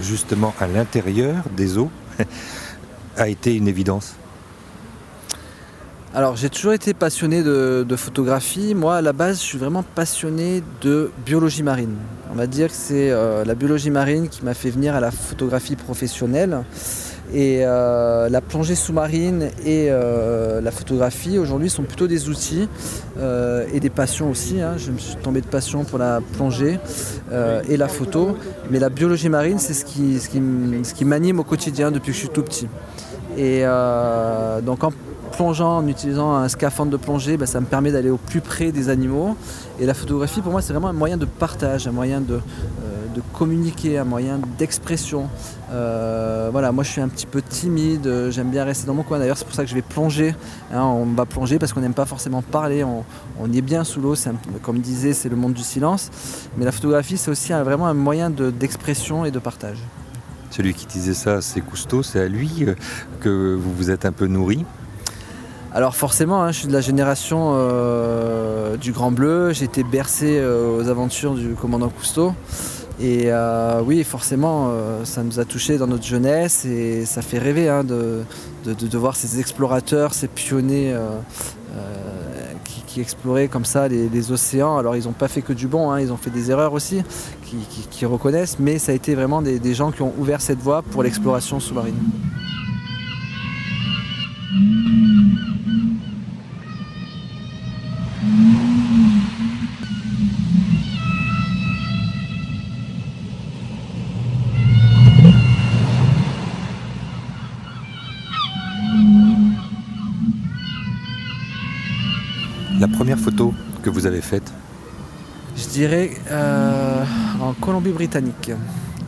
justement 0.00 0.54
à 0.58 0.66
l'intérieur 0.66 1.44
des 1.54 1.78
eaux, 1.78 1.90
a 3.16 3.28
été 3.28 3.54
une 3.54 3.68
évidence? 3.68 4.14
Alors 6.14 6.36
j'ai 6.36 6.48
toujours 6.48 6.72
été 6.72 6.94
passionné 6.94 7.42
de, 7.42 7.96
photographie. 7.96 8.74
Moi 8.74 8.96
à 8.96 9.02
la 9.02 9.12
base 9.12 9.40
je 9.40 9.44
suis 9.44 9.58
vraiment 9.58 9.82
passionné 9.82 10.62
de 10.80 11.12
biologie 11.24 11.62
marine. 11.62 11.96
On 12.32 12.34
va 12.34 12.46
dire 12.46 12.68
que 12.68 12.74
c'est 12.74 13.10
la 13.10 13.54
biologie 13.54 13.90
marine 13.90 14.28
qui 14.28 14.44
m'a 14.44 14.54
fait 14.54 14.70
venir 14.70 14.94
à 14.94 15.00
la 15.00 15.10
photographie 15.10 15.76
professionnelle. 15.76 16.64
Et 17.34 17.60
euh, 17.62 18.30
la 18.30 18.40
plongée 18.40 18.74
sous-marine 18.74 19.50
et 19.64 19.88
euh, 19.90 20.62
la 20.62 20.70
photographie 20.70 21.38
aujourd'hui 21.38 21.68
sont 21.68 21.82
plutôt 21.82 22.06
des 22.06 22.30
outils 22.30 22.68
euh, 23.18 23.66
et 23.72 23.80
des 23.80 23.90
passions 23.90 24.30
aussi. 24.30 24.62
hein. 24.62 24.74
Je 24.78 24.90
me 24.90 24.98
suis 24.98 25.16
tombé 25.16 25.42
de 25.42 25.46
passion 25.46 25.84
pour 25.84 25.98
la 25.98 26.20
plongée 26.34 26.78
et 27.68 27.76
la 27.76 27.88
photo. 27.88 28.36
Mais 28.70 28.78
la 28.78 28.88
biologie 28.88 29.28
marine 29.28 29.58
c'est 29.58 29.74
ce 29.74 29.84
qui, 29.84 30.18
ce 30.18 30.28
qui, 30.28 30.40
ce 30.82 30.94
qui 30.94 31.04
m'anime 31.04 31.40
au 31.40 31.44
quotidien 31.44 31.90
depuis 31.90 32.12
que 32.12 32.14
je 32.14 32.20
suis 32.20 32.28
tout 32.30 32.42
petit. 32.42 32.68
Et 33.36 33.64
donc 34.64 34.84
en 34.84 34.92
plongeant, 35.32 35.76
en 35.76 35.86
utilisant 35.86 36.34
un 36.34 36.48
scaphandre 36.48 36.90
de 36.90 36.96
plongée, 36.96 37.36
bah, 37.36 37.46
ça 37.46 37.60
me 37.60 37.66
permet 37.66 37.92
d'aller 37.92 38.10
au 38.10 38.16
plus 38.16 38.40
près 38.40 38.72
des 38.72 38.88
animaux. 38.88 39.36
Et 39.78 39.86
la 39.86 39.94
photographie, 39.94 40.40
pour 40.40 40.50
moi, 40.50 40.62
c'est 40.62 40.72
vraiment 40.72 40.88
un 40.88 40.94
moyen 40.94 41.16
de 41.16 41.26
partage, 41.26 41.86
un 41.86 41.92
moyen 41.92 42.20
de, 42.20 42.40
de 43.18 43.22
communiquer, 43.36 43.98
un 43.98 44.04
moyen 44.04 44.38
d'expression. 44.58 45.28
Euh, 45.72 46.48
voilà, 46.52 46.70
moi 46.72 46.84
je 46.84 46.90
suis 46.90 47.00
un 47.00 47.08
petit 47.08 47.26
peu 47.26 47.42
timide, 47.42 48.06
euh, 48.06 48.30
j'aime 48.30 48.50
bien 48.50 48.64
rester 48.64 48.86
dans 48.86 48.94
mon 48.94 49.02
coin. 49.02 49.18
D'ailleurs, 49.18 49.36
c'est 49.36 49.44
pour 49.44 49.54
ça 49.54 49.64
que 49.64 49.68
je 49.70 49.74
vais 49.74 49.82
plonger. 49.82 50.34
Hein, 50.72 50.82
on 50.82 51.04
va 51.04 51.26
plonger 51.26 51.58
parce 51.58 51.72
qu'on 51.72 51.80
n'aime 51.80 51.94
pas 51.94 52.06
forcément 52.06 52.42
parler, 52.42 52.84
on, 52.84 53.04
on 53.40 53.50
y 53.52 53.58
est 53.58 53.62
bien 53.62 53.82
sous 53.84 54.00
l'eau. 54.00 54.14
Comme 54.62 54.78
disait, 54.78 55.12
c'est 55.12 55.28
le 55.28 55.36
monde 55.36 55.52
du 55.52 55.62
silence. 55.62 56.10
Mais 56.56 56.64
la 56.64 56.72
photographie, 56.72 57.16
c'est 57.18 57.30
aussi 57.30 57.52
un- 57.52 57.62
vraiment 57.64 57.86
un 57.88 57.94
moyen 57.94 58.30
de- 58.30 58.50
d'expression 58.50 59.24
et 59.24 59.30
de 59.30 59.38
partage. 59.38 59.78
Celui 60.50 60.72
qui 60.74 60.86
disait 60.86 61.14
ça, 61.14 61.40
c'est 61.42 61.60
Cousteau, 61.60 62.02
c'est 62.02 62.20
à 62.20 62.28
lui 62.28 62.50
euh, 62.60 62.74
que 63.20 63.54
vous 63.54 63.72
vous 63.74 63.90
êtes 63.90 64.06
un 64.06 64.12
peu 64.12 64.26
nourri. 64.26 64.64
Alors 65.74 65.94
forcément, 65.94 66.42
hein, 66.42 66.50
je 66.50 66.60
suis 66.60 66.68
de 66.68 66.72
la 66.72 66.80
génération 66.80 67.50
euh, 67.52 68.78
du 68.78 68.92
Grand 68.92 69.10
Bleu, 69.10 69.52
j'ai 69.52 69.66
été 69.66 69.84
bercé 69.84 70.38
euh, 70.38 70.78
aux 70.78 70.88
aventures 70.88 71.34
du 71.34 71.48
commandant 71.50 71.90
Cousteau. 71.90 72.32
Et 73.00 73.26
euh, 73.26 73.80
oui, 73.84 74.02
forcément, 74.02 74.70
euh, 74.70 75.04
ça 75.04 75.22
nous 75.22 75.38
a 75.38 75.44
touché 75.44 75.78
dans 75.78 75.86
notre 75.86 76.04
jeunesse 76.04 76.64
et 76.64 77.04
ça 77.04 77.22
fait 77.22 77.38
rêver 77.38 77.68
hein, 77.68 77.84
de, 77.84 78.24
voir 78.94 79.14
ces 79.14 79.38
explorateurs, 79.38 80.14
ces 80.14 80.26
pionniers 80.26 80.92
euh, 80.92 81.20
qui, 82.86 83.00
exploraient 83.00 83.46
comme 83.46 83.64
ça 83.64 83.86
les, 83.86 84.32
océans. 84.32 84.76
Alors 84.78 84.96
ils 84.96 85.04
n'ont 85.04 85.12
pas 85.12 85.28
fait 85.28 85.42
que 85.42 85.52
du 85.52 85.68
bon, 85.68 85.92
hein, 85.92 86.00
ils 86.00 86.12
ont 86.12 86.16
fait 86.16 86.30
des 86.30 86.50
erreurs 86.50 86.72
aussi, 86.72 87.02
qui, 87.90 88.04
reconnaissent, 88.04 88.58
mais 88.58 88.80
ça 88.80 88.90
a 88.90 88.94
été 88.96 89.14
vraiment 89.14 89.42
des 89.42 89.74
gens 89.74 89.92
qui 89.92 90.02
ont 90.02 90.12
ouvert 90.18 90.40
cette 90.40 90.58
voie 90.58 90.82
pour 90.82 91.04
l'exploration 91.04 91.60
sous-marine. 91.60 91.94
La 112.80 112.86
première 112.86 113.18
photo 113.18 113.52
que 113.82 113.87
vous 113.98 114.06
avez 114.06 114.20
faite, 114.20 114.52
Je 115.56 115.66
dirais 115.70 116.12
euh, 116.30 117.02
en 117.40 117.52
Colombie-Britannique, 117.54 118.52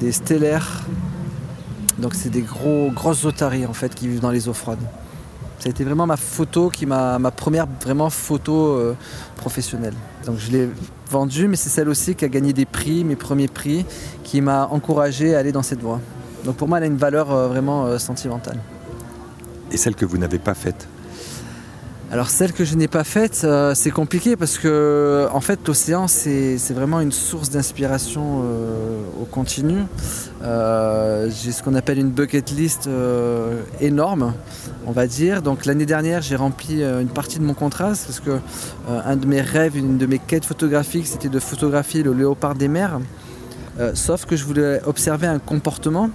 des 0.01 0.11
stellaires. 0.11 0.83
Donc 2.01 2.17
c'est 2.17 2.29
des 2.29 2.41
gros, 2.41 2.91
grosses 2.91 3.25
otaries 3.25 3.67
en 3.67 3.73
fait 3.73 3.95
qui 3.95 4.09
vivent 4.09 4.19
dans 4.21 4.33
les 4.33 4.49
eaux 4.49 4.53
froides. 4.53 4.83
Ça 5.61 5.69
a 5.69 5.71
été 5.71 5.85
vraiment 5.85 6.09
ma 6.09 6.17
photo, 6.17 6.71
qui 6.71 6.87
m'a 6.87 7.21
ma 7.21 7.31
première 7.31 7.69
vraiment 7.81 8.11
photo 8.11 8.73
euh, 8.73 8.97
professionnelle. 9.37 9.95
Donc 10.27 10.39
je 10.39 10.51
l'ai 10.51 10.69
vendue, 11.09 11.47
mais 11.47 11.55
c'est 11.57 11.69
celle 11.69 11.89
aussi 11.89 12.17
qui 12.17 12.25
a 12.25 12.29
gagné 12.29 12.53
des 12.53 12.67
prix, 12.67 13.05
mes 13.05 13.15
premiers 13.15 13.47
prix, 13.47 13.87
qui 14.25 14.41
m'a 14.41 14.67
encouragé 14.67 15.37
à 15.37 15.39
aller 15.39 15.53
dans 15.53 15.63
cette 15.63 15.83
voie. 15.83 16.01
Donc 16.45 16.57
pour 16.57 16.67
moi, 16.67 16.79
elle 16.79 16.85
a 16.85 16.89
une 16.89 16.97
valeur 16.97 17.31
euh, 17.31 17.47
vraiment 17.47 17.87
euh, 17.87 17.99
sentimentale. 17.99 18.59
et 19.71 19.77
celle 19.77 19.95
que 19.95 20.05
vous 20.05 20.19
n'avez 20.19 20.41
pas 20.41 20.55
faite. 20.55 20.89
Alors 22.13 22.29
celle 22.29 22.53
que 22.53 22.65
je 22.65 22.75
n'ai 22.75 22.89
pas 22.89 23.05
faite, 23.05 23.43
euh, 23.45 23.73
c'est 23.77 23.93
compliqué 23.93 24.35
parce 24.35 24.59
que 24.59 25.29
en 25.33 25.41
fait 25.41 25.61
l'océan 25.69 26.09
c'est 26.09 26.57
vraiment 26.71 27.01
une 27.01 27.13
source 27.13 27.51
d'inspiration 27.51 28.43
euh, 28.43 29.01
au 29.23 29.27
continu. 29.27 29.85
Euh, 30.43 31.31
j'ai 31.31 31.53
ce 31.53 31.63
qu'on 31.63 31.77
appelle 31.77 31.99
une 31.99 32.11
bucket 32.11 32.51
list 32.51 32.89
énorme, 33.81 34.35
on 34.87 34.91
va 34.91 35.07
dire. 35.07 35.41
Donc 35.41 35.67
l'année 35.67 35.87
dernière 35.87 36.21
j'ai 36.21 36.35
rempli 36.35 36.83
une 36.83 37.09
partie 37.09 37.39
de 37.39 37.45
mon 37.45 37.55
contrat 37.55 37.93
parce 37.93 38.19
que 38.19 38.41
un 38.89 39.15
de 39.15 39.27
mes 39.27 39.41
rêves, 39.41 39.77
une 39.77 39.97
de 39.97 40.07
mes 40.07 40.19
quêtes 40.19 40.45
photographiques, 40.45 41.07
c'était 41.07 41.29
de 41.29 41.39
photographier 41.39 42.03
le 42.03 42.13
léopard 42.13 42.57
des 42.57 42.67
mers. 42.67 42.99
Sauf 43.95 44.27
que 44.27 44.35
je 44.35 44.45
voulais 44.45 44.81
observer 44.85 45.29
un 45.29 45.39
comportement 45.39 46.11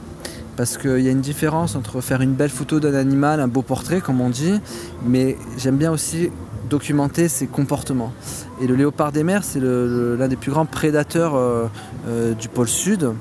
parce 0.55 0.77
qu'il 0.77 0.99
y 0.99 1.07
a 1.07 1.11
une 1.11 1.21
différence 1.21 1.75
entre 1.75 2.01
faire 2.01 2.21
une 2.21 2.33
belle 2.33 2.49
photo 2.49 2.79
d'un 2.79 2.93
animal, 2.93 3.39
un 3.39 3.47
beau 3.47 3.61
portrait 3.61 4.01
comme 4.01 4.21
on 4.21 4.29
dit, 4.29 4.59
mais 5.05 5.37
j'aime 5.57 5.77
bien 5.77 5.91
aussi 5.91 6.29
documenter 6.69 7.27
ses 7.27 7.47
comportements. 7.47 8.13
Et 8.61 8.67
le 8.67 8.75
léopard 8.75 9.11
des 9.11 9.23
mers, 9.23 9.43
c'est 9.43 9.59
l'un 9.61 10.27
des 10.27 10.35
plus 10.35 10.51
grands 10.51 10.65
prédateurs 10.65 11.35
euh, 11.35 11.65
euh, 12.07 12.33
du 12.33 12.49
pôle 12.49 12.67
sud. 12.67 13.11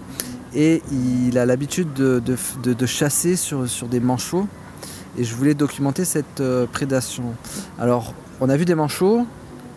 Et 0.55 0.83
il 0.93 1.37
a 1.37 1.47
l'habitude 1.47 1.93
de, 1.93 2.87
chasser 2.87 3.37
sur, 3.37 3.69
sur 3.69 3.88
des 3.88 4.00
manchots. 4.00 4.47
Et 5.19 5.25
je 5.25 5.35
voulais 5.35 5.55
documenter 5.55 6.05
cette 6.05 6.41
euh, 6.41 6.67
prédation. 6.67 7.25
Alors, 7.79 8.14
on 8.41 8.49
a 8.49 8.57
vu 8.57 8.64
des 8.64 8.75
manchots, 8.75 9.26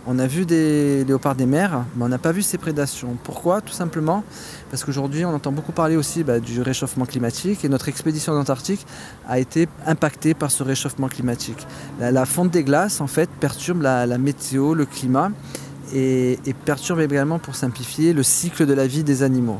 on 0.09 0.19
a 0.19 0.25
vu 0.25 0.45
des 0.45 1.03
léopards 1.03 1.35
des 1.35 1.45
mers, 1.45 1.83
mais 1.95 2.05
on 2.05 2.07
n'a 2.07 2.17
pas 2.17 2.31
vu 2.31 2.41
ces 2.41 2.57
prédations. 2.57 3.17
Pourquoi? 3.23 3.59
Tout 3.59 3.73
simplement 3.73 4.23
parce 4.71 4.85
qu'aujourd'hui, 4.85 5.25
on 5.25 5.33
entend 5.33 5.51
beaucoup 5.51 5.73
parler 5.73 5.97
aussi 5.97 6.23
bah, 6.23 6.39
du 6.39 6.61
réchauffement 6.61 7.05
climatique 7.05 7.65
et 7.65 7.69
notre 7.69 7.89
expédition 7.89 8.31
en 8.31 8.39
Antarctique 8.39 8.85
a 9.27 9.37
été 9.37 9.67
impactée 9.85 10.33
par 10.33 10.49
ce 10.49 10.63
réchauffement 10.63 11.09
climatique. 11.09 11.67
La, 11.99 12.25
fonte 12.25 12.51
des 12.51 12.63
glaces, 12.63 13.01
en 13.01 13.07
fait, 13.07 13.29
perturbe 13.29 13.81
la, 13.81 14.17
météo, 14.17 14.73
le 14.73 14.85
climat 14.85 15.31
et, 15.93 16.39
perturbe 16.63 17.01
également, 17.01 17.37
pour 17.37 17.55
simplifier, 17.55 18.13
le 18.13 18.23
cycle 18.23 18.65
de 18.65 18.73
la 18.73 18.87
vie 18.87 19.03
des 19.03 19.23
animaux. 19.23 19.59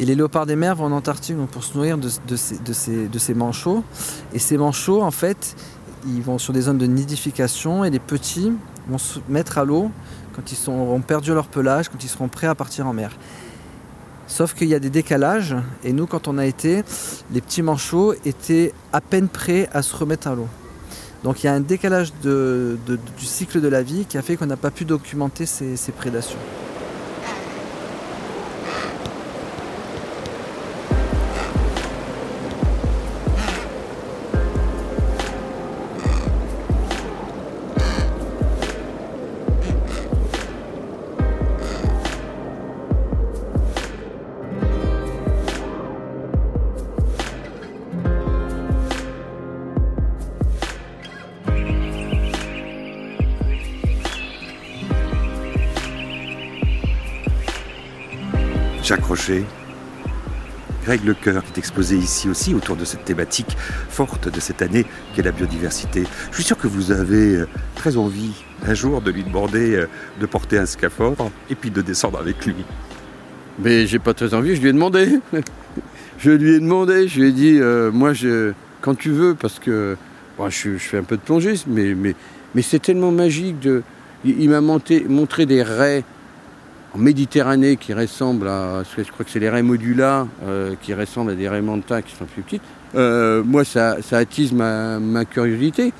Et 0.00 0.06
les 0.06 0.14
léopards 0.14 0.46
des 0.46 0.56
mers 0.56 0.76
vont 0.76 0.86
en 0.86 0.92
Antarctique 0.92 1.36
pour 1.52 1.62
se 1.62 1.74
nourrir 1.74 1.98
de 1.98 3.18
ces 3.18 3.34
manchots. 3.34 3.84
Et 4.32 4.38
ces 4.38 4.56
manchots, 4.56 5.02
en 5.02 5.10
fait, 5.10 5.54
ils 6.06 6.22
vont 6.22 6.38
sur 6.38 6.52
des 6.52 6.62
zones 6.62 6.78
de 6.78 6.86
nidification 6.86 7.84
et 7.84 7.90
les 7.90 7.98
petits 7.98 8.52
vont 8.88 8.98
se 8.98 9.18
mettre 9.28 9.58
à 9.58 9.64
l'eau 9.64 9.90
quand 10.34 10.52
ils 10.52 10.70
auront 10.70 11.00
perdu 11.00 11.32
leur 11.32 11.46
pelage, 11.46 11.88
quand 11.88 12.02
ils 12.02 12.08
seront 12.08 12.28
prêts 12.28 12.46
à 12.46 12.54
partir 12.54 12.86
en 12.86 12.92
mer. 12.92 13.12
Sauf 14.26 14.54
qu'il 14.54 14.68
y 14.68 14.74
a 14.74 14.78
des 14.78 14.90
décalages, 14.90 15.54
et 15.84 15.92
nous, 15.92 16.06
quand 16.06 16.28
on 16.28 16.38
a 16.38 16.46
été, 16.46 16.82
les 17.30 17.40
petits 17.40 17.62
manchots 17.62 18.14
étaient 18.24 18.72
à 18.92 19.00
peine 19.00 19.28
prêts 19.28 19.68
à 19.72 19.82
se 19.82 19.94
remettre 19.94 20.28
à 20.28 20.34
l'eau. 20.34 20.48
Donc 21.22 21.42
il 21.42 21.46
y 21.46 21.48
a 21.48 21.54
un 21.54 21.60
décalage 21.60 22.12
du 22.22 22.76
cycle 23.24 23.60
de 23.60 23.68
la 23.68 23.82
vie 23.82 24.04
qui 24.06 24.18
a 24.18 24.22
fait 24.22 24.36
qu'on 24.36 24.46
n'a 24.46 24.56
pas 24.56 24.70
pu 24.70 24.84
documenter 24.84 25.46
ces 25.46 25.92
prédations. 25.96 26.38
Jacques 58.84 59.06
Rocher, 59.06 59.46
Greg 60.84 61.02
Lecoeur 61.06 61.42
qui 61.42 61.52
est 61.54 61.58
exposé 61.58 61.96
ici 61.96 62.28
aussi 62.28 62.54
autour 62.54 62.76
de 62.76 62.84
cette 62.84 63.02
thématique 63.06 63.56
forte 63.88 64.28
de 64.28 64.38
cette 64.40 64.60
année 64.60 64.84
qu'est 65.16 65.22
la 65.22 65.32
biodiversité. 65.32 66.04
Je 66.30 66.34
suis 66.34 66.44
sûr 66.44 66.58
que 66.58 66.66
vous 66.66 66.92
avez 66.92 67.34
euh, 67.36 67.48
très 67.76 67.96
envie 67.96 68.44
un 68.66 68.74
jour 68.74 69.00
de 69.00 69.10
lui 69.10 69.24
demander 69.24 69.74
euh, 69.74 69.86
de 70.20 70.26
porter 70.26 70.58
un 70.58 70.66
scaphandre 70.66 71.30
et 71.48 71.54
puis 71.54 71.70
de 71.70 71.80
descendre 71.80 72.18
avec 72.18 72.44
lui. 72.44 72.56
Mais 73.58 73.86
j'ai 73.86 73.98
pas 73.98 74.12
très 74.12 74.34
envie, 74.34 74.54
je 74.54 74.60
lui 74.60 74.68
ai 74.68 74.74
demandé. 74.74 75.18
je 76.18 76.32
lui 76.32 76.52
ai 76.52 76.60
demandé, 76.60 77.08
je 77.08 77.20
lui 77.20 77.28
ai 77.28 77.32
dit, 77.32 77.58
euh, 77.58 77.90
moi, 77.90 78.12
je, 78.12 78.52
quand 78.82 78.96
tu 78.96 79.12
veux, 79.12 79.34
parce 79.34 79.58
que 79.60 79.96
je, 80.50 80.76
fais 80.76 80.98
un 80.98 81.04
peu 81.04 81.16
de 81.16 81.22
plongée, 81.22 81.54
mais, 81.66 81.94
mais, 81.94 82.62
c'est 82.62 82.82
tellement 82.82 83.12
magique. 83.12 83.60
De, 83.60 83.82
il 84.26 84.42
il 84.42 84.50
m'a 84.50 84.60
montré 84.60 85.46
des 85.46 85.62
raies 85.62 86.04
en 86.94 86.98
Méditerranée 86.98 87.76
qui 87.76 87.92
ressemblent 87.92 88.48
à, 88.48 88.84
je 88.96 89.02
crois 89.10 89.24
que 89.24 89.30
c'est 89.30 89.40
les 89.40 89.50
raies 89.50 89.62
modula, 89.62 90.28
euh, 90.44 90.74
qui 90.80 90.94
ressemblent 90.94 91.32
à 91.32 91.34
des 91.34 91.48
raies 91.48 91.60
manta 91.60 92.02
qui 92.02 92.14
sont 92.14 92.24
plus 92.24 92.42
petites. 92.42 92.62
Euh, 92.94 93.42
moi, 93.42 93.64
ça, 93.64 93.96
attise 94.12 94.52
ma, 94.52 95.24
curiosité. 95.24 95.92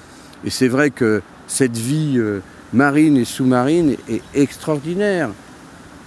Et 0.44 0.50
c'est 0.50 0.68
vrai 0.68 0.90
que 0.90 1.22
cette 1.48 1.76
vie 1.76 2.14
euh, 2.16 2.40
marine 2.72 3.16
et 3.16 3.24
sous-marine 3.24 3.96
est 4.08 4.22
extraordinaire. 4.34 5.30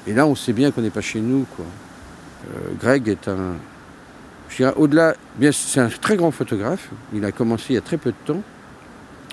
Et 0.08 0.13
là, 0.13 0.25
on 0.25 0.36
sait 0.36 0.53
bien 0.53 0.72
qu'on 0.72 0.82
n'est 0.82 0.89
pas 0.89 1.01
chez 1.01 1.20
nous. 1.20 1.46
Quoi. 1.56 1.65
Greg 2.79 3.10
est 3.10 3.27
un. 3.27 3.56
Je 4.48 4.58
dirais, 4.58 4.74
au-delà, 4.77 5.15
bien, 5.38 5.51
c'est 5.51 5.82
un 5.82 5.89
très 5.89 6.15
grand 6.15 6.32
photographe. 6.32 6.89
Il 7.13 7.25
a 7.25 7.34
commencé 7.34 7.65
il 7.72 7.75
y 7.75 7.77
a 7.77 7.82
très 7.82 7.98
peu 7.98 8.12
de 8.12 8.34
temps. 8.34 8.41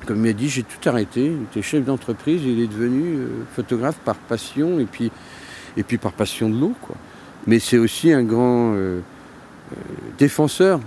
Comme 0.05 0.17
il 0.17 0.23
m'a 0.27 0.33
dit, 0.33 0.49
j'ai 0.49 0.65
tout 0.65 0.89
arrêté. 0.89 1.27
Il 1.27 1.43
était 1.45 1.63
chef 1.63 1.85
d'entreprise. 1.85 2.43
Il 2.45 2.61
est 2.61 2.67
devenu 2.67 3.19
photographe 3.55 3.99
par 4.05 4.17
passion 4.17 4.81
et 4.81 4.85
puis, 4.85 5.13
et 5.77 5.83
puis 5.83 5.99
par 5.99 6.13
passion 6.13 6.49
de 6.49 6.59
l'eau. 6.59 6.75
Quoi. 6.83 6.97
Mais 7.47 7.59
c'est 7.59 7.79
aussi 7.79 8.13
un 8.13 8.23
grand 8.23 8.73
euh, 8.75 9.01
euh, 9.73 9.81
défenseur 10.19 10.81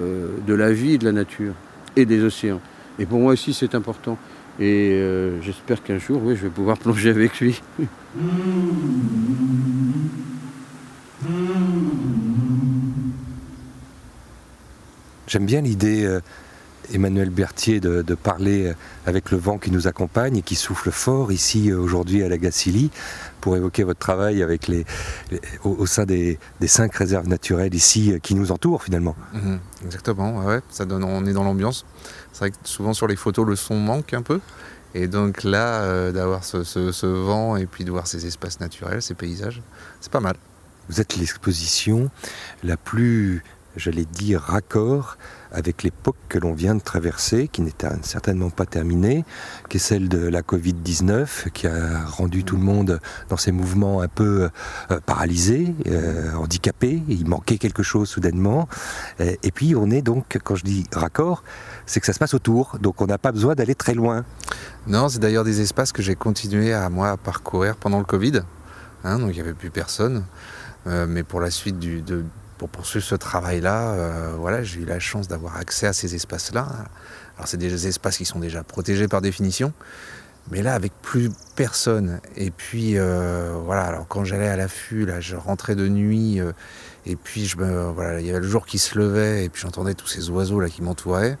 euh, 0.00 0.28
de 0.46 0.54
la 0.54 0.72
vie 0.72 0.94
et 0.94 0.98
de 0.98 1.04
la 1.04 1.12
nature 1.12 1.54
et 1.96 2.04
des 2.04 2.22
océans. 2.22 2.60
Et 2.98 3.06
pour 3.06 3.20
moi 3.20 3.32
aussi, 3.32 3.54
c'est 3.54 3.74
important. 3.74 4.18
Et 4.58 5.02
j'espère 5.40 5.82
qu'un 5.82 5.96
jour, 5.98 6.20
oui, 6.22 6.36
je 6.36 6.42
vais 6.42 6.50
pouvoir 6.50 6.76
plonger 6.78 7.08
avec 7.08 7.40
lui. 7.40 7.62
J'aime 15.26 15.46
bien 15.46 15.62
l'idée, 15.62 16.06
Emmanuel 16.92 17.30
Berthier, 17.30 17.80
de, 17.80 18.02
de 18.02 18.14
parler 18.14 18.72
avec 19.06 19.30
le 19.30 19.38
vent 19.38 19.58
qui 19.58 19.70
nous 19.70 19.86
accompagne 19.86 20.36
et 20.38 20.42
qui 20.42 20.54
souffle 20.56 20.90
fort 20.90 21.30
ici 21.32 21.70
euh, 21.70 21.78
aujourd'hui 21.78 22.22
à 22.22 22.28
la 22.28 22.38
Gacilly 22.38 22.90
pour 23.40 23.56
évoquer 23.56 23.84
votre 23.84 24.00
travail 24.00 24.42
avec 24.42 24.66
les, 24.68 24.84
les- 25.30 25.40
au, 25.64 25.70
au 25.70 25.86
sein 25.86 26.04
des, 26.04 26.38
des 26.60 26.68
cinq 26.68 26.94
réserves 26.94 27.28
naturelles 27.28 27.74
ici 27.74 28.12
euh, 28.12 28.18
qui 28.18 28.34
nous 28.34 28.50
entourent 28.52 28.82
finalement. 28.82 29.14
Mhm, 29.32 29.58
exactement, 29.84 30.38
ouais, 30.38 30.46
ouais, 30.46 30.60
ça 30.70 30.84
donne, 30.84 31.04
on 31.04 31.24
est 31.26 31.32
dans 31.32 31.44
l'ambiance. 31.44 31.84
C'est 32.32 32.40
vrai 32.40 32.50
que 32.50 32.56
souvent 32.64 32.92
sur 32.92 33.06
les 33.06 33.16
photos, 33.16 33.46
le 33.46 33.56
son 33.56 33.76
manque 33.76 34.12
un 34.14 34.22
peu. 34.22 34.40
Et 34.94 35.06
donc 35.06 35.44
là, 35.44 35.82
euh, 35.82 36.10
d'avoir 36.12 36.42
ce, 36.42 36.64
ce- 36.64 36.90
ce 36.90 37.06
vent 37.06 37.56
et 37.56 37.66
puis 37.66 37.84
de 37.84 37.90
voir 37.92 38.08
ces 38.08 38.26
espaces 38.26 38.58
naturels, 38.58 39.00
ces 39.02 39.14
paysages, 39.14 39.62
c'est 40.00 40.10
pas 40.10 40.18
mal. 40.20 40.34
Vous 40.88 41.00
êtes 41.00 41.16
l'exposition 41.16 42.10
la 42.64 42.76
plus, 42.76 43.44
j'allais 43.76 44.04
dire, 44.04 44.40
raccord 44.40 45.16
avec 45.52 45.82
l'époque 45.82 46.16
que 46.28 46.38
l'on 46.38 46.52
vient 46.52 46.76
de 46.76 46.80
traverser, 46.80 47.48
qui 47.48 47.62
n'était 47.62 47.88
certainement 48.02 48.50
pas 48.50 48.66
terminée, 48.66 49.24
qui 49.68 49.78
est 49.78 49.80
celle 49.80 50.08
de 50.08 50.28
la 50.28 50.42
Covid-19, 50.42 51.50
qui 51.50 51.66
a 51.66 52.04
rendu 52.06 52.44
tout 52.44 52.56
le 52.56 52.62
monde 52.62 53.00
dans 53.28 53.36
ses 53.36 53.50
mouvements 53.50 54.00
un 54.00 54.08
peu 54.08 54.48
euh, 54.90 55.00
paralysés, 55.06 55.74
euh, 55.88 56.32
handicapés. 56.34 57.02
Il 57.08 57.26
manquait 57.28 57.58
quelque 57.58 57.82
chose 57.82 58.08
soudainement. 58.08 58.68
Euh, 59.20 59.34
Et 59.42 59.50
puis 59.50 59.74
on 59.74 59.90
est 59.90 60.02
donc, 60.02 60.38
quand 60.44 60.54
je 60.54 60.64
dis 60.64 60.84
raccord, 60.92 61.42
c'est 61.86 61.98
que 62.00 62.06
ça 62.06 62.12
se 62.12 62.18
passe 62.20 62.34
autour, 62.34 62.78
donc 62.80 63.00
on 63.00 63.06
n'a 63.06 63.18
pas 63.18 63.32
besoin 63.32 63.54
d'aller 63.56 63.74
très 63.74 63.94
loin. 63.94 64.24
Non, 64.86 65.08
c'est 65.08 65.18
d'ailleurs 65.18 65.44
des 65.44 65.60
espaces 65.60 65.90
que 65.92 66.02
j'ai 66.02 66.14
continué 66.14 66.72
à 66.72 66.88
moi 66.90 67.10
à 67.10 67.16
parcourir 67.16 67.76
pendant 67.76 67.98
le 67.98 68.04
Covid. 68.04 68.42
hein, 69.02 69.18
donc 69.18 69.30
il 69.30 69.34
n'y 69.34 69.40
avait 69.40 69.54
plus 69.54 69.70
personne. 69.70 70.24
Mais 70.86 71.22
pour 71.24 71.40
la 71.40 71.50
suite 71.50 71.78
du, 71.78 72.00
de, 72.00 72.24
pour 72.60 72.68
poursuivre 72.68 73.02
ce 73.06 73.14
travail-là, 73.14 73.92
euh, 73.94 74.32
voilà, 74.38 74.62
j'ai 74.62 74.80
eu 74.80 74.84
la 74.84 75.00
chance 75.00 75.28
d'avoir 75.28 75.56
accès 75.56 75.86
à 75.86 75.94
ces 75.94 76.14
espaces-là. 76.14 76.68
Alors 77.36 77.48
c'est 77.48 77.56
des 77.56 77.86
espaces 77.86 78.18
qui 78.18 78.26
sont 78.26 78.38
déjà 78.38 78.62
protégés 78.62 79.08
par 79.08 79.22
définition, 79.22 79.72
mais 80.50 80.60
là 80.60 80.74
avec 80.74 80.92
plus 81.00 81.30
personne. 81.56 82.20
Et 82.36 82.50
puis 82.50 82.98
euh, 82.98 83.54
voilà, 83.64 83.84
alors 83.84 84.06
quand 84.08 84.24
j'allais 84.24 84.46
à 84.46 84.56
l'affût, 84.56 85.06
là, 85.06 85.20
je 85.20 85.36
rentrais 85.36 85.74
de 85.74 85.88
nuit. 85.88 86.38
euh, 86.38 86.52
et 87.06 87.16
puis 87.16 87.46
je 87.46 87.56
me, 87.56 87.84
voilà, 87.92 88.20
il 88.20 88.26
y 88.26 88.30
avait 88.30 88.40
le 88.40 88.46
jour 88.46 88.66
qui 88.66 88.78
se 88.78 88.98
levait, 88.98 89.46
et 89.46 89.48
puis 89.48 89.62
j'entendais 89.62 89.94
tous 89.94 90.06
ces 90.08 90.28
oiseaux 90.28 90.60
là 90.60 90.68
qui 90.68 90.82
m'entouraient. 90.82 91.38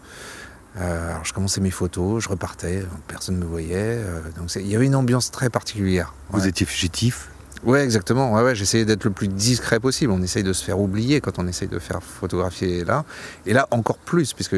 Alors 0.78 1.22
je 1.26 1.34
commençais 1.34 1.60
mes 1.60 1.70
photos, 1.70 2.24
je 2.24 2.30
repartais, 2.30 2.82
personne 3.08 3.34
ne 3.34 3.40
me 3.40 3.46
voyait. 3.46 3.98
donc 4.38 4.54
il 4.56 4.66
y 4.66 4.74
avait 4.74 4.86
une 4.86 4.94
ambiance 4.94 5.30
très 5.30 5.50
particulière. 5.50 6.14
Vous 6.30 6.40
Ouais. 6.40 6.48
étiez 6.48 6.64
fugitif, 6.64 7.28
Ouais, 7.64 7.84
exactement. 7.84 8.32
Ouais, 8.32 8.42
ouais, 8.42 8.54
j'essayais 8.54 8.84
d'être 8.86 9.04
le 9.04 9.10
plus 9.10 9.28
discret 9.28 9.80
possible. 9.80 10.12
On 10.12 10.22
essaye 10.22 10.42
de 10.42 10.52
se 10.52 10.64
faire 10.64 10.80
oublier 10.80 11.20
quand 11.20 11.38
on 11.38 11.46
essaye 11.46 11.68
de 11.68 11.78
faire 11.78 12.02
photographier 12.02 12.84
là. 12.84 13.04
Et 13.44 13.52
là, 13.52 13.68
encore 13.70 13.98
plus, 13.98 14.32
puisque 14.32 14.56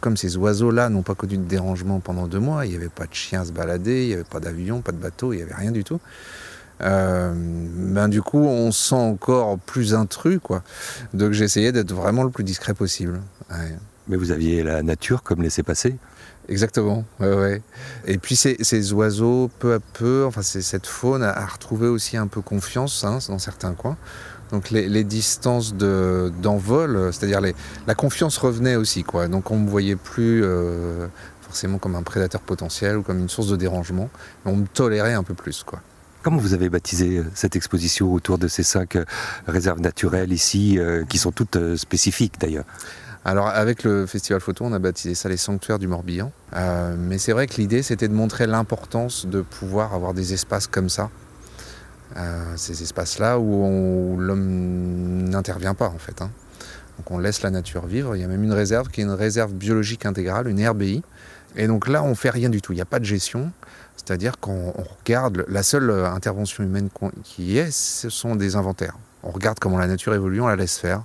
comme 0.00 0.16
ces 0.16 0.36
oiseaux-là 0.36 0.88
n'ont 0.88 1.02
pas 1.02 1.14
connu 1.14 1.36
de 1.36 1.42
dérangement 1.42 2.00
pendant 2.00 2.26
deux 2.26 2.38
mois, 2.38 2.64
il 2.64 2.70
n'y 2.70 2.76
avait 2.76 2.88
pas 2.88 3.06
de 3.06 3.14
chiens 3.14 3.42
à 3.42 3.44
se 3.44 3.52
balader, 3.52 4.02
il 4.04 4.08
n'y 4.08 4.14
avait 4.14 4.24
pas 4.24 4.40
d'avion, 4.40 4.80
pas 4.80 4.92
de 4.92 4.96
bateau, 4.96 5.32
il 5.32 5.36
n'y 5.36 5.42
avait 5.42 5.54
rien 5.54 5.72
du 5.72 5.84
tout. 5.84 6.00
Euh, 6.80 7.32
ben 7.34 8.08
du 8.08 8.22
coup, 8.22 8.38
on 8.38 8.70
se 8.70 8.90
sent 8.90 8.94
encore 8.94 9.58
plus 9.58 9.94
intrus, 9.94 10.38
quoi. 10.42 10.62
Donc 11.12 11.32
j'essayais 11.32 11.72
d'être 11.72 11.92
vraiment 11.92 12.22
le 12.22 12.30
plus 12.30 12.44
discret 12.44 12.74
possible. 12.74 13.20
Mais 14.08 14.16
vous 14.16 14.30
aviez 14.30 14.62
la 14.62 14.82
nature 14.82 15.22
comme 15.22 15.42
laissé 15.42 15.62
passer. 15.62 15.96
Exactement, 16.48 17.04
ouais, 17.20 17.34
ouais. 17.34 17.62
Et 18.06 18.16
puis 18.16 18.34
ces, 18.34 18.56
ces 18.62 18.92
oiseaux, 18.94 19.50
peu 19.58 19.74
à 19.74 19.80
peu, 19.80 20.24
enfin 20.26 20.40
cette 20.42 20.86
faune 20.86 21.22
a, 21.22 21.30
a 21.30 21.44
retrouvé 21.44 21.88
aussi 21.88 22.16
un 22.16 22.26
peu 22.26 22.40
confiance 22.40 23.04
hein, 23.04 23.18
dans 23.28 23.38
certains 23.38 23.74
coins. 23.74 23.98
Donc 24.50 24.70
les, 24.70 24.88
les 24.88 25.04
distances 25.04 25.74
de- 25.74 26.32
d'envol, 26.40 26.96
euh, 26.96 27.12
c'est-à-dire 27.12 27.42
la 27.86 27.94
confiance 27.94 28.38
revenait 28.38 28.76
aussi, 28.76 29.04
quoi. 29.04 29.28
Donc 29.28 29.50
on 29.50 29.58
ne 29.58 29.64
me 29.64 29.68
voyait 29.68 29.94
plus 29.96 30.42
euh, 30.42 31.06
forcément 31.42 31.76
comme 31.76 31.96
un 31.96 32.02
prédateur 32.02 32.40
potentiel 32.40 32.96
ou 32.96 33.02
comme 33.02 33.18
une 33.18 33.28
source 33.28 33.48
de 33.48 33.56
dérangement, 33.56 34.08
mais 34.46 34.52
on 34.52 34.56
me 34.56 34.66
tolérait 34.66 35.12
un 35.12 35.22
peu 35.22 35.34
plus, 35.34 35.64
quoi. 35.64 35.82
Comment 36.22 36.38
vous 36.38 36.54
avez 36.54 36.70
baptisé 36.70 37.18
euh, 37.18 37.24
cette 37.34 37.56
exposition 37.56 38.10
autour 38.10 38.38
de 38.38 38.48
ces 38.48 38.62
cinq 38.62 38.96
réserves 39.46 39.80
naturelles 39.80 40.32
ici, 40.32 40.78
euh, 40.78 41.04
qui 41.04 41.18
sont 41.18 41.30
toutes 41.30 41.76
spécifiques 41.76 42.40
d'ailleurs? 42.40 42.64
Alors 43.24 43.48
avec 43.48 43.82
le 43.82 44.06
festival 44.06 44.40
photo, 44.40 44.64
on 44.64 44.72
a 44.72 44.78
baptisé 44.78 45.14
ça 45.14 45.28
les 45.28 45.36
sanctuaires 45.36 45.78
du 45.78 45.88
Morbihan. 45.88 46.32
Euh, 46.54 46.94
mais 46.98 47.18
c'est 47.18 47.32
vrai 47.32 47.46
que 47.46 47.56
l'idée, 47.56 47.82
c'était 47.82 48.08
de 48.08 48.14
montrer 48.14 48.46
l'importance 48.46 49.26
de 49.26 49.42
pouvoir 49.42 49.94
avoir 49.94 50.14
des 50.14 50.32
espaces 50.32 50.66
comme 50.66 50.88
ça. 50.88 51.10
Euh, 52.16 52.42
ces 52.56 52.82
espaces-là 52.82 53.38
où, 53.38 54.16
l'homme 54.18 55.28
n'intervient 55.28 55.74
pas 55.74 55.88
en 55.88 55.98
fait. 55.98 56.22
hein. 56.22 56.30
Donc 56.96 57.10
on 57.10 57.18
laisse 57.18 57.42
la 57.42 57.50
nature 57.50 57.86
vivre. 57.86 58.16
Il 58.16 58.20
y 58.20 58.24
a 58.24 58.28
même 58.28 58.42
une 58.42 58.52
réserve 58.52 58.88
qui 58.88 59.00
est 59.00 59.04
une 59.04 59.10
réserve 59.10 59.52
biologique 59.52 60.06
intégrale, 60.06 60.48
une 60.48 60.66
RBI. 60.66 61.02
Et 61.56 61.66
donc 61.66 61.88
là, 61.88 62.02
on 62.02 62.14
fait 62.14 62.30
rien 62.30 62.48
du 62.48 62.60
tout. 62.60 62.72
Il 62.72 62.76
n'y 62.76 62.82
a 62.82 62.86
pas 62.86 62.98
de 62.98 63.04
gestion. 63.04 63.52
C'est-à-dire 63.96 64.38
qu'on 64.40 64.72
on 64.76 64.84
regarde, 65.00 65.44
la 65.48 65.62
seule 65.62 65.90
euh, 65.90 66.10
intervention 66.10 66.64
humaine 66.64 66.88
qui 67.24 67.58
est, 67.58 67.70
ce 67.70 68.08
sont 68.08 68.36
des 68.36 68.56
inventaires. 68.56 68.96
On 69.22 69.30
regarde 69.30 69.58
comment 69.58 69.76
la 69.76 69.86
nature 69.86 70.14
évolue, 70.14 70.40
on 70.40 70.46
la 70.46 70.56
laisse 70.56 70.78
faire. 70.78 71.02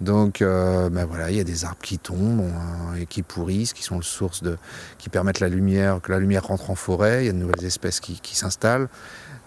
Donc, 0.00 0.40
euh, 0.40 0.88
ben 0.88 1.04
voilà, 1.04 1.30
il 1.30 1.36
y 1.36 1.40
a 1.40 1.44
des 1.44 1.64
arbres 1.64 1.82
qui 1.82 1.98
tombent 1.98 2.40
on- 2.40 2.94
et 2.94 3.06
qui 3.06 3.22
pourrissent, 3.22 3.74
qui 3.74 3.82
sont 3.82 3.96
le 3.96 4.02
source 4.02 4.42
de, 4.42 4.56
qui 4.98 5.10
permettent 5.10 5.40
la 5.40 5.48
lumière, 5.48 6.00
que 6.02 6.10
la 6.10 6.18
lumière 6.18 6.44
rentre 6.46 6.70
en 6.70 6.74
forêt. 6.74 7.24
Il 7.24 7.26
y 7.26 7.28
a 7.28 7.32
de 7.32 7.38
nouvelles 7.38 7.64
espèces 7.64 8.00
qui, 8.00 8.18
s'installent. 8.34 8.88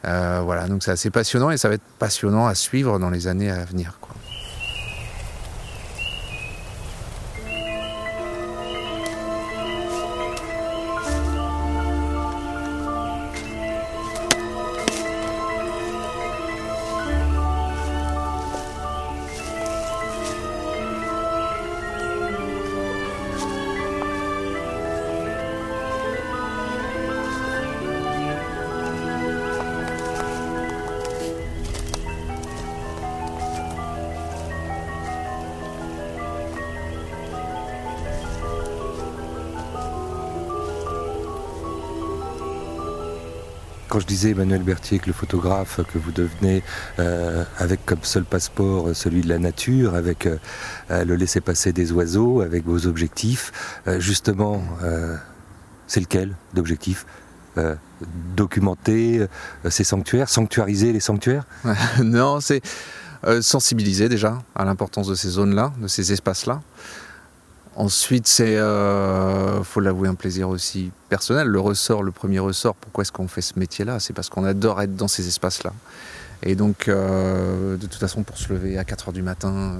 Euh, 0.05 0.41
voilà, 0.43 0.67
donc 0.67 0.83
c'est 0.83 0.91
assez 0.91 1.09
passionnant 1.09 1.49
et 1.49 1.57
ça 1.57 1.69
va 1.69 1.75
être 1.75 1.83
passionnant 1.97 2.45
à 2.45 2.55
suivre 2.55 2.99
dans 2.99 3.09
les 3.09 3.27
années 3.27 3.49
à 3.49 3.65
venir. 3.65 3.97
Quand 43.93 43.99
je 43.99 44.07
disais 44.07 44.31
Emmanuel 44.31 44.63
Berthier 44.63 44.97
que 44.97 45.05
le 45.05 45.13
photographe 45.13 45.79
que 45.93 45.99
vous 45.99 46.11
devenez, 46.11 46.63
euh, 46.97 47.43
avec 47.59 47.85
comme 47.85 47.99
seul 48.01 48.23
passeport 48.23 48.87
euh, 48.87 48.95
celui 48.95 49.21
de 49.21 49.29
la 49.29 49.37
nature, 49.37 49.93
avec 49.93 50.25
euh, 50.25 50.39
le 50.89 51.15
laisser-passer 51.15 51.73
des 51.73 51.91
oiseaux, 51.91 52.41
avec 52.41 52.65
vos 52.65 52.87
objectifs, 52.87 53.51
justement, 53.99 54.63
c'est 55.85 55.99
lequel 55.99 56.35
d'objectif 56.55 57.05
Documenter 58.35 59.27
ces 59.69 59.83
sanctuaires, 59.83 60.27
sanctuariser 60.27 60.91
les 60.91 60.99
sanctuaires? 60.99 61.45
Non, 62.03 62.39
c'est 62.39 62.63
sensibiliser 63.41 64.09
déjà 64.09 64.39
à 64.55 64.65
l'importance 64.65 65.07
de 65.07 65.13
ces 65.13 65.29
zones-là, 65.29 65.71
de 65.79 65.87
ces 65.87 66.11
espaces-là. 66.11 66.61
Ensuite, 67.75 68.27
c'est, 68.27 68.55
euh, 68.57 69.63
faut 69.63 69.79
l'avouer, 69.79 70.07
un 70.07 70.13
plaisir 70.13 70.47
aussi 70.49 70.91
personnel. 71.09 71.47
Le 71.47 71.59
ressort, 71.59 72.03
le 72.03 72.11
premier 72.11 72.37
ressort, 72.37 72.75
pourquoi 72.75 73.01
est-ce 73.01 73.11
qu'on 73.11 73.27
fait 73.27 73.41
ce 73.41 73.57
métier-là? 73.57 73.99
C'est 73.99 74.13
parce 74.13 74.29
qu'on 74.29 74.43
adore 74.43 74.79
être 74.81 74.95
dans 74.95 75.07
ces 75.07 75.27
espaces-là. 75.27 75.73
Et 76.43 76.55
donc, 76.55 76.87
euh, 76.87 77.77
de 77.77 77.87
toute 77.87 77.95
façon, 77.99 78.21
pour 78.21 78.37
se 78.37 78.51
lever 78.53 78.77
à 78.77 78.83
4 78.83 79.07
heures 79.07 79.13
du 79.13 79.23
matin, 79.23 79.49
euh, 79.53 79.77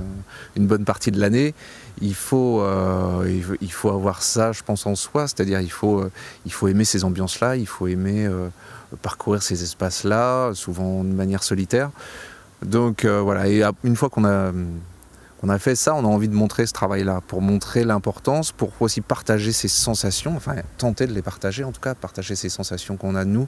une 0.56 0.66
bonne 0.66 0.86
partie 0.86 1.12
de 1.12 1.20
l'année, 1.20 1.54
il 2.02 2.16
faut, 2.16 2.62
euh, 2.62 3.30
il 3.62 3.72
faut- 3.72 3.90
avoir 3.90 4.24
ça, 4.24 4.54
je 4.54 4.64
pense, 4.64 4.88
en 4.88 4.96
soi. 4.96 5.28
C'est-à-dire, 5.28 5.60
il 5.62 5.70
faut, 5.72 6.06
il 6.46 6.54
faut 6.54 6.68
aimer 6.68 6.86
ces 6.86 7.04
ambiances-là, 7.04 7.58
il 7.58 7.68
faut 7.68 7.88
aimer 7.88 8.28
parcourir 9.04 9.44
ces 9.44 9.62
espaces-là, 9.62 10.52
souvent 10.56 11.04
de 11.04 11.14
manière 11.14 11.44
solitaire. 11.44 11.92
Donc, 12.66 13.06
voilà. 13.06 13.48
Et 13.50 13.62
une 13.84 13.96
fois 13.96 14.10
qu'on 14.10 14.26
a 14.26 14.52
on 15.44 15.50
a 15.50 15.60
fait 15.60 15.76
ça, 15.76 15.94
on 15.94 16.06
a 16.06 16.08
envie 16.08 16.30
de 16.30 16.34
montrer 16.34 16.66
ce 16.66 16.74
travail-là, 16.74 17.22
pour 17.28 17.42
montrer 17.42 17.84
l'importance, 17.84 18.52
pour 18.52 18.72
aussi 18.80 19.02
partager 19.02 19.52
ces 19.52 19.68
sensations, 19.68 20.36
enfin 20.36 20.56
tenter 20.78 21.06
de 21.06 21.14
les 21.14 21.22
partager 21.22 21.64
en 21.64 21.72
tout 21.72 21.82
cas, 21.82 21.94
partager 21.94 22.36
ces 22.36 22.50
sensations 22.50 22.98
qu'on 22.98 23.16
a 23.16 23.26
nous. 23.26 23.48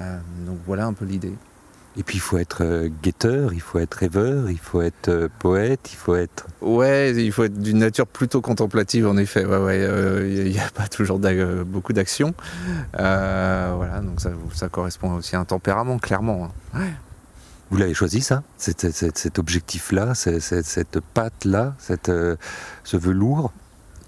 Euh, 0.00 0.18
donc 0.46 0.58
voilà 0.66 0.86
un 0.86 0.92
peu 0.92 1.04
l'idée. 1.04 1.32
Et 1.96 2.02
puis 2.02 2.16
il 2.16 2.20
faut 2.20 2.38
être 2.38 2.64
euh, 2.64 2.88
guetteur, 3.04 3.52
il 3.52 3.60
faut 3.60 3.78
être 3.78 3.94
rêveur, 3.94 4.50
il 4.50 4.58
faut 4.58 4.82
être 4.82 5.08
euh, 5.08 5.28
poète, 5.38 5.92
il 5.92 5.96
faut 5.96 6.16
être... 6.16 6.48
Ouais, 6.60 7.14
il 7.14 7.30
faut 7.30 7.44
être 7.44 7.56
d'une 7.56 7.78
nature 7.78 8.08
plutôt 8.08 8.40
contemplative 8.40 9.06
en 9.06 9.16
effet. 9.16 9.44
Ouais, 9.44 9.58
ouais, 9.58 9.78
euh, 9.78 10.28
il 10.28 10.50
n'y 10.50 10.58
a 10.58 10.68
pas 10.74 10.88
toujours 10.88 11.20
beaucoup 11.64 11.92
d'action. 11.92 12.34
Euh, 12.98 13.72
voilà, 13.76 14.00
donc 14.00 14.20
ça, 14.20 14.30
ça 14.52 14.68
correspond 14.68 15.12
aussi 15.12 15.36
à 15.36 15.40
un 15.40 15.44
tempérament, 15.44 16.00
clairement. 16.00 16.50
hein. 16.74 16.80
Ouais. 16.80 16.92
Vous 17.70 17.76
l'avez 17.78 17.94
choisi 17.94 18.20
ça 18.20 18.42
Cet, 18.56 19.38
objectif-là, 19.38 20.14
cette, 20.14 20.40
cette- 20.40 21.00
patte-là, 21.00 21.74
euh, 22.08 22.36
ce 22.84 22.96
velours? 22.96 23.52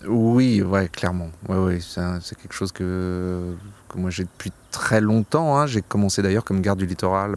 Oui, 0.07 0.63
ouais, 0.63 0.89
clairement. 0.89 1.31
Ouais, 1.49 1.79
c'est 1.81 2.37
quelque 2.37 2.53
chose 2.53 2.71
que, 2.71 3.55
que 3.89 3.99
moi 3.99 4.11
j'ai 4.11 4.25
depuis 4.25 4.53
très 4.71 5.01
longtemps. 5.01 5.59
hein. 5.59 5.67
J'ai 5.67 5.83
commencé 5.83 6.23
d'ailleurs 6.23 6.45
comme 6.45 6.61
garde 6.61 6.79
du 6.79 6.87
littoral 6.87 7.37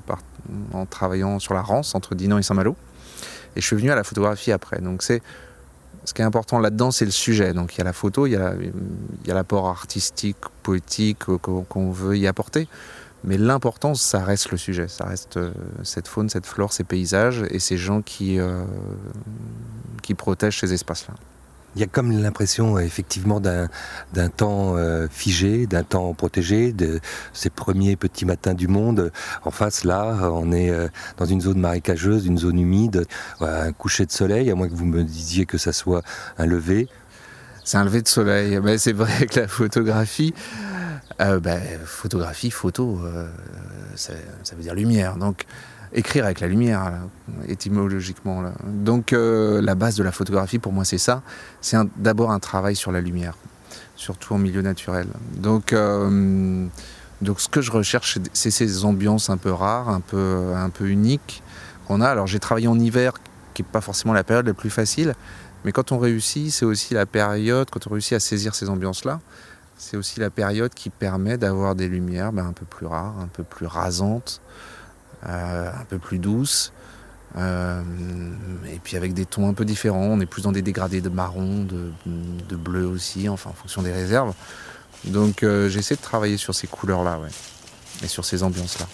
en 0.74 0.86
travaillant 0.86 1.40
sur 1.40 1.54
la 1.54 1.62
Rance 1.62 1.96
entre 1.96 2.16
Dinan 2.16 2.38
et 2.38 2.44
Saint-Malo. 2.44 2.76
Et 3.56 3.62
je 3.62 3.66
suis 3.66 3.76
venu 3.76 3.90
à 3.92 3.96
la 3.96 4.04
photographie 4.04 4.52
après. 4.52 4.80
Donc 4.82 5.02
c'est 5.02 5.22
ce 6.06 6.14
qui 6.14 6.22
est 6.22 6.26
important 6.26 6.60
là-dedans, 6.60 6.92
c'est 6.92 7.06
le 7.06 7.12
sujet. 7.12 7.54
Donc 7.54 7.76
il 7.76 7.80
y 7.80 7.82
a 7.82 7.86
la 7.86 7.94
photo, 7.94 8.28
il 8.28 8.34
y 8.34 8.36
a, 8.36 8.54
l'apport 9.34 9.68
artistique, 9.68 10.38
poétique 10.64 11.30
euh, 11.30 11.38
qu'on 11.38 11.92
veut 11.92 12.18
y 12.18 12.28
apporter. 12.28 12.68
Mais 13.24 13.38
l'important, 13.38 13.96
ça 13.96 14.24
reste 14.24 14.52
le 14.52 14.58
sujet. 14.58 14.88
Ça 14.88 15.06
reste 15.06 15.38
euh, 15.38 15.52
cette 15.84 16.08
faune, 16.08 16.30
cette 16.30 16.46
flore, 16.46 16.74
ces 16.74 16.84
paysages 16.84 17.44
et 17.50 17.60
ces 17.60 17.78
gens 17.78 18.02
qui, 18.02 18.40
euh, 18.40 18.64
qui 20.02 20.14
protègent 20.16 20.60
ces 20.60 20.74
espaces-là. 20.74 21.16
Il 21.76 21.82
y 21.82 21.84
a 21.84 21.88
comme 21.88 22.12
l'impression 22.12 22.80
effectivement 22.80 23.40
d'un 23.40 23.70
temps 24.36 24.76
euh, 24.76 25.08
figé, 25.10 25.68
d'un 25.68 25.84
temps 25.84 26.14
protégé, 26.14 26.74
de 26.74 27.00
ces 27.32 27.52
premiers 27.52 27.96
petits 27.96 28.26
matins 28.26 28.56
du 28.56 28.68
monde. 28.68 29.12
En 29.44 29.52
face, 29.52 29.84
là, 29.84 30.32
on 30.34 30.52
est 30.52 30.72
euh, 30.72 30.88
dans 31.18 31.26
une 31.26 31.42
zone 31.42 31.60
marécageuse, 31.60 32.26
une 32.26 32.40
zone 32.40 32.60
humide, 32.60 33.06
un 33.40 33.72
coucher 33.72 34.06
de 34.06 34.12
soleil, 34.12 34.50
à 34.50 34.56
moins 34.56 34.68
que 34.68 34.74
vous 34.74 34.86
me 34.86 35.04
disiez 35.04 35.46
que 35.46 35.60
ça 35.60 35.72
soit 35.72 36.02
un 36.40 36.48
lever. 36.48 36.88
C'est 37.64 37.78
un 37.78 37.86
lever 37.86 38.02
de 38.02 38.08
soleil. 38.08 38.60
Mais 38.64 38.80
c'est 38.80 38.94
vrai 38.94 39.28
que 39.28 39.40
la 39.40 39.48
photographie, 39.48 40.34
euh, 41.22 41.40
ben, 41.40 41.62
photographie, 41.86 42.52
photo, 42.52 43.00
euh, 43.04 43.28
ça, 43.96 44.14
veut 44.56 44.64
dire 44.64 44.74
lumière. 44.76 45.18
Donc, 45.18 45.46
écrire 45.94 46.26
avec 46.26 46.40
la 46.40 46.48
lumière, 46.48 46.86
là, 46.86 47.00
étymologiquement. 47.48 48.44
Donc, 48.66 49.12
euh, 49.14 49.62
la 49.62 49.76
base 49.76 49.96
de 49.96 50.04
la 50.04 50.12
photographie, 50.12 50.60
pour 50.60 50.72
moi, 50.72 50.86
c'est 50.86 50.98
ça. 50.98 51.22
C'est 51.62 51.78
d'abord 51.98 52.32
un 52.32 52.40
travail 52.40 52.76
sur 52.76 52.92
la 52.92 53.02
lumière, 53.02 53.36
surtout 53.96 54.34
en 54.34 54.38
milieu 54.38 54.62
naturel. 54.62 55.08
Donc, 55.36 55.74
euh, 55.74 56.68
donc 57.22 57.42
ce 57.42 57.50
que 57.50 57.62
je 57.62 57.72
recherche, 57.72 58.16
c'est- 58.16 58.30
c'est 58.34 58.52
ces 58.52 58.86
ambiances 58.86 59.30
un 59.30 59.38
peu 59.38 59.52
rares, 59.52 59.90
un 59.90 60.00
peu, 60.02 60.54
un 60.56 60.70
peu 60.70 60.88
uniques 60.88 61.44
qu'on 61.88 62.02
a. 62.02 62.08
Alors, 62.08 62.28
j'ai 62.28 62.40
travaillé 62.40 62.68
en 62.68 62.80
hiver, 62.80 63.14
qui 63.54 63.64
n'est 63.64 63.68
pas 63.70 63.82
forcément 63.82 64.14
la 64.14 64.24
période 64.24 64.48
la 64.48 64.54
plus 64.54 64.70
facile. 64.70 65.16
Mais 65.66 65.74
quand 65.74 65.92
on 65.92 65.98
réussit, 65.98 66.52
c'est 66.52 66.64
aussi 66.66 66.94
la 66.94 67.06
période, 67.06 67.70
quand 67.70 67.88
on 67.88 67.90
réussit 67.92 68.14
à 68.14 68.20
saisir 68.22 68.56
ces 68.56 68.70
ambiances-là, 68.70 69.20
c'est 69.80 69.98
aussi 69.98 70.20
la 70.20 70.30
période 70.30 70.74
qui 70.74 70.90
permet 70.90 71.38
d'avoir 71.38 71.74
des 71.74 71.88
lumières 71.88 72.32
ben, 72.34 72.46
un 72.46 72.54
peu 72.54 72.66
plus 72.66 72.86
rares, 72.86 73.18
un 73.20 73.28
peu 73.28 73.44
plus 73.44 73.66
rasantes, 73.66 74.42
euh, 75.26 75.72
un 75.72 75.86
peu 75.86 75.98
plus 75.98 76.20
douces, 76.20 76.74
euh, 77.38 77.82
et 78.72 78.80
puis 78.80 78.98
avec 78.98 79.14
des 79.14 79.26
tons 79.26 79.48
un 79.48 79.54
peu 79.54 79.66
différents. 79.66 80.04
On 80.04 80.20
est 80.20 80.26
plus 80.26 80.44
dans 80.44 80.52
des 80.52 80.62
dégradés 80.62 81.02
de 81.02 81.10
marron, 81.10 81.64
de, 81.64 82.56
bleu 82.56 82.86
aussi, 82.86 83.30
enfin 83.30 83.52
en 83.52 83.54
fonction 83.54 83.82
des 83.82 83.94
réserves. 83.94 84.34
Donc 85.06 85.44
euh, 85.44 85.70
j'essaie 85.70 85.96
de 85.96 86.02
travailler 86.02 86.38
sur 86.38 86.54
ces 86.54 86.68
couleurs-là, 86.68 87.18
et 88.04 88.08
sur 88.08 88.26
ces 88.26 88.44
ambiances-là. 88.44 88.86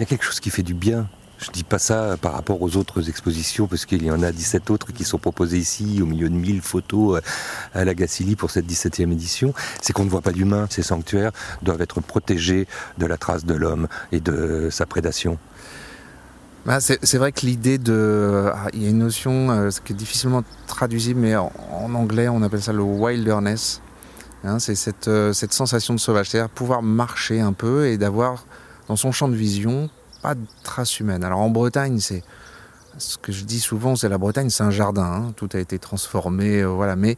Il 0.00 0.04
y 0.04 0.06
a 0.06 0.08
quelque 0.08 0.24
chose 0.24 0.40
qui 0.40 0.48
fait 0.48 0.62
du 0.62 0.72
bien. 0.72 1.06
Je 1.36 1.50
dis 1.50 1.62
pas 1.62 1.78
ça 1.78 2.16
par 2.18 2.32
rapport 2.32 2.62
aux 2.62 2.78
autres 2.78 3.10
expositions, 3.10 3.66
parce 3.66 3.84
qu'il 3.84 4.02
y 4.02 4.10
en 4.10 4.22
a 4.22 4.32
17 4.32 4.70
autres 4.70 4.94
qui 4.94 5.04
sont 5.04 5.18
proposées 5.18 5.58
ici, 5.58 6.00
au 6.00 6.06
milieu 6.06 6.30
de 6.30 6.34
1000 6.34 6.62
photos 6.62 7.18
euh, 7.18 7.20
à 7.78 7.84
la 7.84 7.92
Gacilly 7.92 8.34
pour 8.34 8.50
cette 8.50 8.64
17e 8.64 9.12
édition. 9.12 9.52
C'est 9.82 9.92
qu'on 9.92 10.06
ne 10.06 10.08
voit 10.08 10.22
pas 10.22 10.32
d'humains. 10.32 10.66
Ces 10.70 10.82
sanctuaires 10.82 11.32
doivent 11.60 11.82
être 11.82 12.00
protégés 12.00 12.66
de 12.96 13.04
la 13.04 13.18
trace 13.18 13.44
de 13.44 13.52
l'homme 13.52 13.88
et 14.10 14.20
de 14.20 14.70
sa 14.70 14.86
prédation. 14.86 15.36
Bah, 16.64 16.80
c'est 16.80 17.18
vrai 17.18 17.30
que 17.32 17.44
l'idée 17.44 17.76
de. 17.76 18.50
ah, 18.54 18.68
Il 18.72 18.82
y 18.82 18.86
a 18.86 18.88
une 18.88 19.00
notion 19.00 19.50
euh, 19.50 19.70
ce 19.70 19.82
qui 19.82 19.92
est 19.92 19.96
difficilement 19.96 20.44
traduisible, 20.66 21.20
mais 21.20 21.36
en, 21.36 21.52
anglais, 21.94 22.30
on 22.30 22.40
appelle 22.40 22.62
ça 22.62 22.72
le 22.72 22.82
wilderness. 22.82 23.82
Hein, 24.44 24.60
c'est 24.60 25.08
euh, 25.08 25.34
cette 25.34 25.52
sensation 25.52 25.92
de 25.92 26.00
sauvage, 26.00 26.30
c'est-à-dire 26.30 26.48
pouvoir 26.48 26.82
marcher 26.82 27.42
un 27.42 27.52
peu 27.52 27.86
et 27.86 27.98
d'avoir 27.98 28.46
dans 28.90 28.96
son 28.96 29.12
champ 29.12 29.28
de 29.28 29.36
vision 29.36 29.88
pas 30.20 30.34
de 30.34 30.44
traces 30.64 30.98
humaines. 30.98 31.22
Alors 31.22 31.38
en 31.38 31.48
Bretagne, 31.48 32.00
c'est. 32.00 32.24
Ce 32.98 33.16
que 33.16 33.30
je 33.30 33.44
dis 33.44 33.60
souvent, 33.60 33.94
c'est 33.94 34.08
la 34.08 34.18
Bretagne, 34.18 34.50
c'est 34.50 34.64
un 34.64 34.72
jardin. 34.72 35.04
hein, 35.04 35.32
tout 35.36 35.48
a 35.54 35.58
été 35.58 35.78
transformé, 35.78 36.60
euh, 36.60 36.66
voilà. 36.66 36.96
Mais 36.96 37.16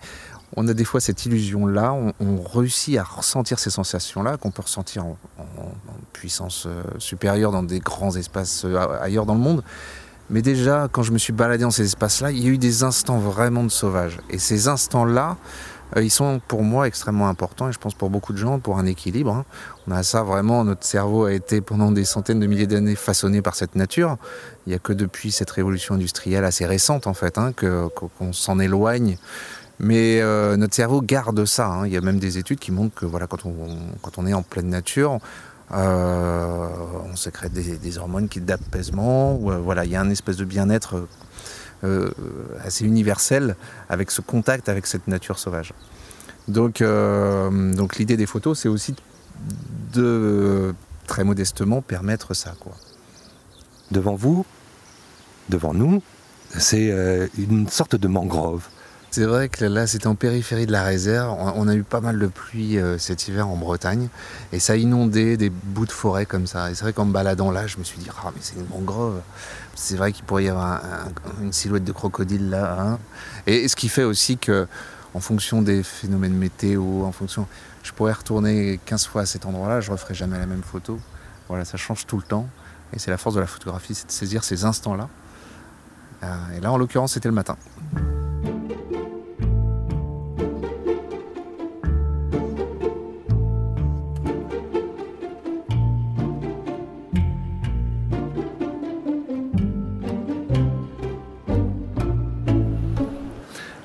on 0.55 0.69
a 0.69 0.75
des 0.75 0.85
fois 0.85 1.01
cette 1.01 1.25
illusion-là, 1.25 1.95
on, 2.21 2.43
réussit 2.43 2.99
à 2.99 3.03
ressentir 3.03 3.59
ces 3.59 3.71
sensations-là 3.71 4.37
qu'on 4.37 4.51
peut 4.51 4.61
ressentir 4.63 5.07
en, 5.07 5.17
puissance 6.13 6.67
euh, 6.67 6.83
supérieure 6.99 7.53
dans 7.53 7.63
des 7.63 7.81
grands 7.81 8.15
espaces 8.17 8.67
euh, 8.67 8.77
ailleurs 9.01 9.25
dans 9.25 9.35
le 9.35 9.41
monde. 9.41 9.65
Mais 10.29 10.43
déjà, 10.43 10.89
quand 10.93 11.03
je 11.03 11.13
me 11.13 11.19
suis 11.19 11.33
baladé 11.33 11.65
dans 11.65 11.71
ces 11.71 11.85
espaces-là, 11.85 12.33
il 12.33 12.45
y 12.45 12.47
a 12.49 12.51
eu 12.51 12.59
des 12.59 12.83
instants 12.83 13.19
vraiment 13.19 13.65
de 13.65 13.71
sauvage. 13.71 14.19
Et 14.29 14.39
ces 14.39 14.69
instants-là, 14.69 15.39
ils 16.01 16.11
sont 16.11 16.41
pour 16.49 16.63
moi 16.63 16.87
extrêmement 16.87 17.29
importants 17.29 17.69
et 17.69 17.73
je 17.73 17.79
pense 17.79 17.95
pour 17.95 18.09
beaucoup 18.09 18.33
de 18.33 18.39
gens, 18.39 18.59
pour 18.59 18.79
un 18.79 18.87
équilibre. 18.87 19.35
hein. 19.35 19.45
On 19.87 19.93
a 19.93 20.03
ça 20.03 20.23
vraiment, 20.23 20.65
notre 20.65 20.87
cerveau 20.87 21.25
a 21.25 21.33
été 21.33 21.61
pendant 21.61 21.91
des 21.93 22.05
centaines 22.05 22.41
de 22.41 22.47
milliers 22.47 22.67
d'années 22.67 22.95
façonné 22.95 23.43
par 23.43 23.55
cette 23.55 23.75
nature. 23.75 24.17
Il 24.67 24.71
n'y 24.71 24.75
a 24.77 24.79
que 24.79 24.93
depuis 24.93 25.33
cette 25.33 25.51
révolution 25.51 25.95
industrielle 25.97 26.45
assez 26.45 26.65
récente 26.65 27.07
en 27.07 27.15
fait, 27.15 27.37
hein, 27.37 27.53
qu'on 27.53 28.33
s'en 28.33 28.59
éloigne. 28.59 29.19
Mais 29.81 30.21
euh, 30.21 30.57
notre 30.57 30.75
cerveau 30.75 31.03
garde 31.03 31.45
ça. 31.45 31.67
hein. 31.67 31.87
Il 31.87 31.93
y 31.93 31.97
a 31.97 32.01
même 32.01 32.21
des 32.21 32.39
études 32.39 32.61
qui 32.61 32.71
montrent 32.71 32.95
que 32.95 33.05
voilà, 33.07 33.27
quand, 33.27 33.45
on, 33.45 33.53
quand 34.01 34.19
on 34.19 34.27
est 34.27 34.35
en 34.35 34.43
pleine 34.43 34.69
nature, 34.69 35.19
euh, 35.75 36.69
on 37.13 37.17
sécrète 37.17 37.53
des, 37.53 37.77
des 37.79 37.99
hormones 37.99 38.29
qui 38.29 38.41
d'apaisement. 38.41 39.39
euh, 39.51 39.59
voilà, 39.59 39.85
il 39.85 39.91
y 39.91 39.97
a 39.97 40.01
un 40.01 40.11
espèce 40.11 40.37
de 40.37 40.45
bien-être 40.45 41.07
euh, 41.85 42.11
assez 42.65 42.85
universel 42.85 43.57
avec 43.89 44.11
ce 44.11 44.21
contact 44.21 44.69
avec 44.69 44.87
cette 44.87 45.09
nature 45.09 45.39
sauvage. 45.39 45.73
Donc, 46.49 46.81
euh, 46.81 47.75
donc 47.75 47.97
l'idée 47.97 48.17
des 48.17 48.27
photos, 48.27 48.61
c'est 48.61 48.69
aussi 48.69 48.95
de 49.93 50.75
très 51.07 51.25
modestement 51.25 51.83
permettre 51.83 52.35
ça. 52.35 52.55
Quoi. 52.59 52.73
Devant 53.91 54.15
vous, 54.15 54.45
devant 55.49 55.75
nous, 55.75 56.03
c'est 56.59 56.91
euh, 56.91 57.27
une 57.39 57.69
sorte 57.69 57.97
de 57.97 58.09
mangrove. 58.09 58.69
C'est 59.13 59.27
vrai 59.27 59.51
que 59.51 59.67
là, 59.67 59.87
c'était 59.87 60.07
en 60.07 60.15
périphérie 60.15 60.65
de 60.65 60.73
la 60.73 60.85
réserve. 60.85 61.37
On 61.39 61.69
a 61.69 61.75
eu 61.75 61.83
pas 61.83 62.01
mal 62.01 62.19
de 62.19 62.29
pluie 62.29 62.79
euh, 62.79 62.97
cet 62.97 63.29
hiver 63.29 63.47
en 63.47 63.57
Bretagne 63.57 64.09
et 64.55 64.59
ça 64.59 64.73
a 64.73 64.77
inondé 64.77 65.37
des 65.37 65.51
bouts 65.51 65.85
de 65.85 65.93
forêt 65.93 66.25
comme 66.25 66.47
ça. 66.47 66.71
Et 66.71 66.75
c'est 66.75 66.85
vrai 66.85 66.95
qu'en 66.95 67.05
me 67.05 67.13
baladant 67.13 67.51
là, 67.51 67.67
je 67.67 67.77
me 67.77 67.85
suis 67.85 67.99
dit, 67.99 68.09
ah, 68.09 68.31
mais 68.35 68.41
c'est 68.41 68.55
une 68.55 68.67
mangrove. 68.69 69.21
C'est 69.75 69.97
vrai 69.97 70.13
qu'il 70.13 70.25
pourrait 70.25 70.45
y 70.45 70.49
avoir 70.49 70.81
une 71.43 71.53
silhouette 71.53 71.85
de 71.85 71.93
crocodile 71.93 72.49
là. 72.49 72.81
Hein. 72.81 72.99
Et 73.47 73.69
ce 73.69 73.77
qui 73.77 73.91
fait 73.91 74.03
aussi 74.03 74.39
que, 74.39 74.67
en 75.13 75.21
fonction 75.21 75.61
des 75.61 75.83
phénomènes 75.83 76.33
météo, 76.33 77.05
en 77.05 77.13
fonction, 77.13 77.47
je 77.83 77.93
pourrais 77.93 78.15
retourner 78.15 78.81
15 78.87 79.09
fois 79.09 79.23
à 79.23 79.27
cet 79.27 79.45
endroit-là, 79.45 79.83
je 79.83 79.91
ne 79.91 79.93
referai 79.93 80.15
jamais 80.15 80.39
la 80.39 80.47
même 80.47 80.63
photo. 80.63 80.99
Voilà, 81.51 81.67
ça 81.67 81.77
change 81.77 82.07
tout 82.07 82.17
le 82.17 82.23
temps. 82.23 82.49
Et 82.95 82.99
c'est 82.99 83.11
la 83.11 83.19
force 83.19 83.35
de 83.35 83.41
la 83.41 83.47
photographie, 83.47 83.95
c'est 83.95 84.07
de 84.07 84.13
saisir 84.13 84.43
ces 84.43 84.65
instants-là. 84.65 85.11
Euh, 86.23 86.57
et 86.57 86.61
là, 86.61 86.73
en 86.73 86.79
l'occurrence, 86.79 87.13
c'était 87.13 87.29
le 87.29 87.35
matin. 87.35 87.59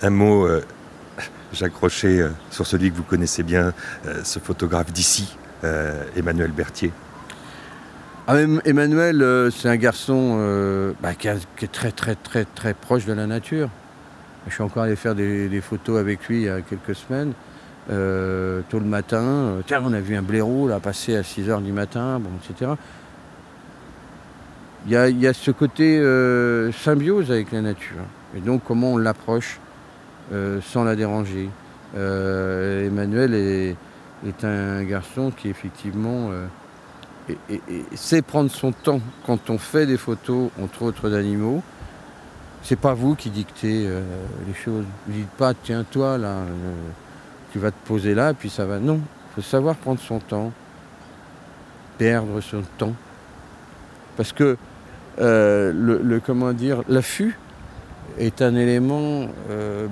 Un 0.07 0.11
mot, 0.11 0.45
euh, 0.45 0.63
j'accrochais 1.51 2.21
euh, 2.21 2.29
sur 2.49 2.65
celui 2.65 2.91
que 2.91 2.95
vous 2.95 3.03
connaissez 3.03 3.43
bien, 3.43 3.73
euh, 4.05 4.21
ce 4.23 4.39
photographe 4.39 4.93
d'ici, 4.93 5.35
Emmanuel 6.15 6.51
Berthier. 6.51 6.93
Ah, 8.25 8.37
Emmanuel, 8.63 9.51
c'est 9.51 9.67
un 9.67 9.75
garçon 9.75 10.93
bah, 11.01 11.13
qui, 11.13 11.27
est 11.27 11.71
très 11.73 11.91
très 11.91 12.15
très 12.15 12.45
très 12.45 12.73
proche 12.73 13.05
de 13.05 13.11
la 13.11 13.27
nature. 13.27 13.69
Je 14.47 14.53
suis 14.53 14.63
encore 14.63 14.83
allé 14.83 14.95
faire 14.95 15.13
des, 15.13 15.61
photos 15.61 15.99
avec 15.99 16.25
lui 16.29 16.37
il 16.37 16.43
y 16.43 16.49
a 16.49 16.61
quelques 16.61 16.95
semaines, 16.95 17.33
tôt 17.89 18.79
le 18.79 18.85
matin. 18.85 19.57
Tiens, 19.65 19.81
on 19.83 19.91
a 19.91 19.99
vu 19.99 20.15
un 20.15 20.21
blaireau 20.21 20.69
là, 20.69 20.79
passer 20.79 21.17
à 21.17 21.23
6 21.23 21.49
h 21.49 21.63
du 21.63 21.73
matin, 21.73 22.19
bon, 22.19 22.29
etc. 22.49 22.71
Il 24.85 24.93
y, 24.93 25.27
a, 25.27 25.33
ce 25.33 25.51
côté 25.51 26.01
symbiose 26.71 27.29
avec 27.29 27.51
la 27.51 27.61
nature. 27.61 28.05
Et 28.37 28.39
donc, 28.39 28.61
comment 28.65 28.93
on 28.93 28.97
l'approche? 28.97 29.59
euh, 29.59 29.66
sans 30.61 30.83
la 30.83 30.95
déranger. 30.95 31.49
Euh, 31.95 32.87
Emmanuel 32.87 33.33
est, 33.33 33.75
un 34.43 34.83
garçon 34.83 35.31
qui 35.31 35.47
effectivement 35.47 36.31
euh, 36.31 37.57
sait 37.95 38.21
prendre 38.21 38.51
son 38.51 38.71
temps 38.71 38.99
quand 39.25 39.49
on 39.49 39.57
fait 39.57 39.85
des 39.85 39.97
photos, 39.97 40.49
entre 40.61 40.83
autres 40.83 41.09
d'animaux. 41.09 41.61
C'est 42.63 42.75
pas 42.75 42.93
vous 42.93 43.15
qui 43.15 43.29
dictez 43.29 43.87
les 44.47 44.53
choses. 44.53 44.83
Vous 45.07 45.13
dites 45.13 45.29
pas, 45.29 45.53
tiens 45.53 45.85
toi 45.89 46.17
là, 46.17 46.39
tu 47.51 47.59
vas 47.59 47.71
te 47.71 47.87
poser 47.87 48.13
là, 48.13 48.33
puis 48.33 48.49
ça 48.49 48.65
va. 48.65 48.79
Non, 48.79 48.95
il 48.95 49.35
faut 49.35 49.41
savoir 49.41 49.75
prendre 49.75 50.01
son 50.01 50.19
temps, 50.19 50.51
perdre 51.97 52.41
son 52.41 52.63
temps. 52.77 52.93
Parce 54.17 54.33
que 54.33 54.57
le, 55.17 56.19
comment 56.25 56.51
dire, 56.51 56.83
l'affût, 56.89 57.37
est 58.17 58.41
un 58.41 58.55
élément 58.55 59.27
euh, 59.49 59.87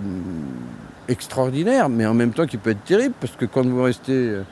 extraordinaire, 1.08 1.90
mais 1.90 2.06
en 2.06 2.14
même 2.14 2.32
temps 2.32 2.46
qui 2.46 2.58
peut 2.58 2.72
être 2.72 2.84
terrible, 2.84 3.16
parce 3.20 3.36
que 3.36 3.46
quand 3.46 3.66
vous 3.66 3.84
restez 3.84 4.30
euh, 4.30 4.44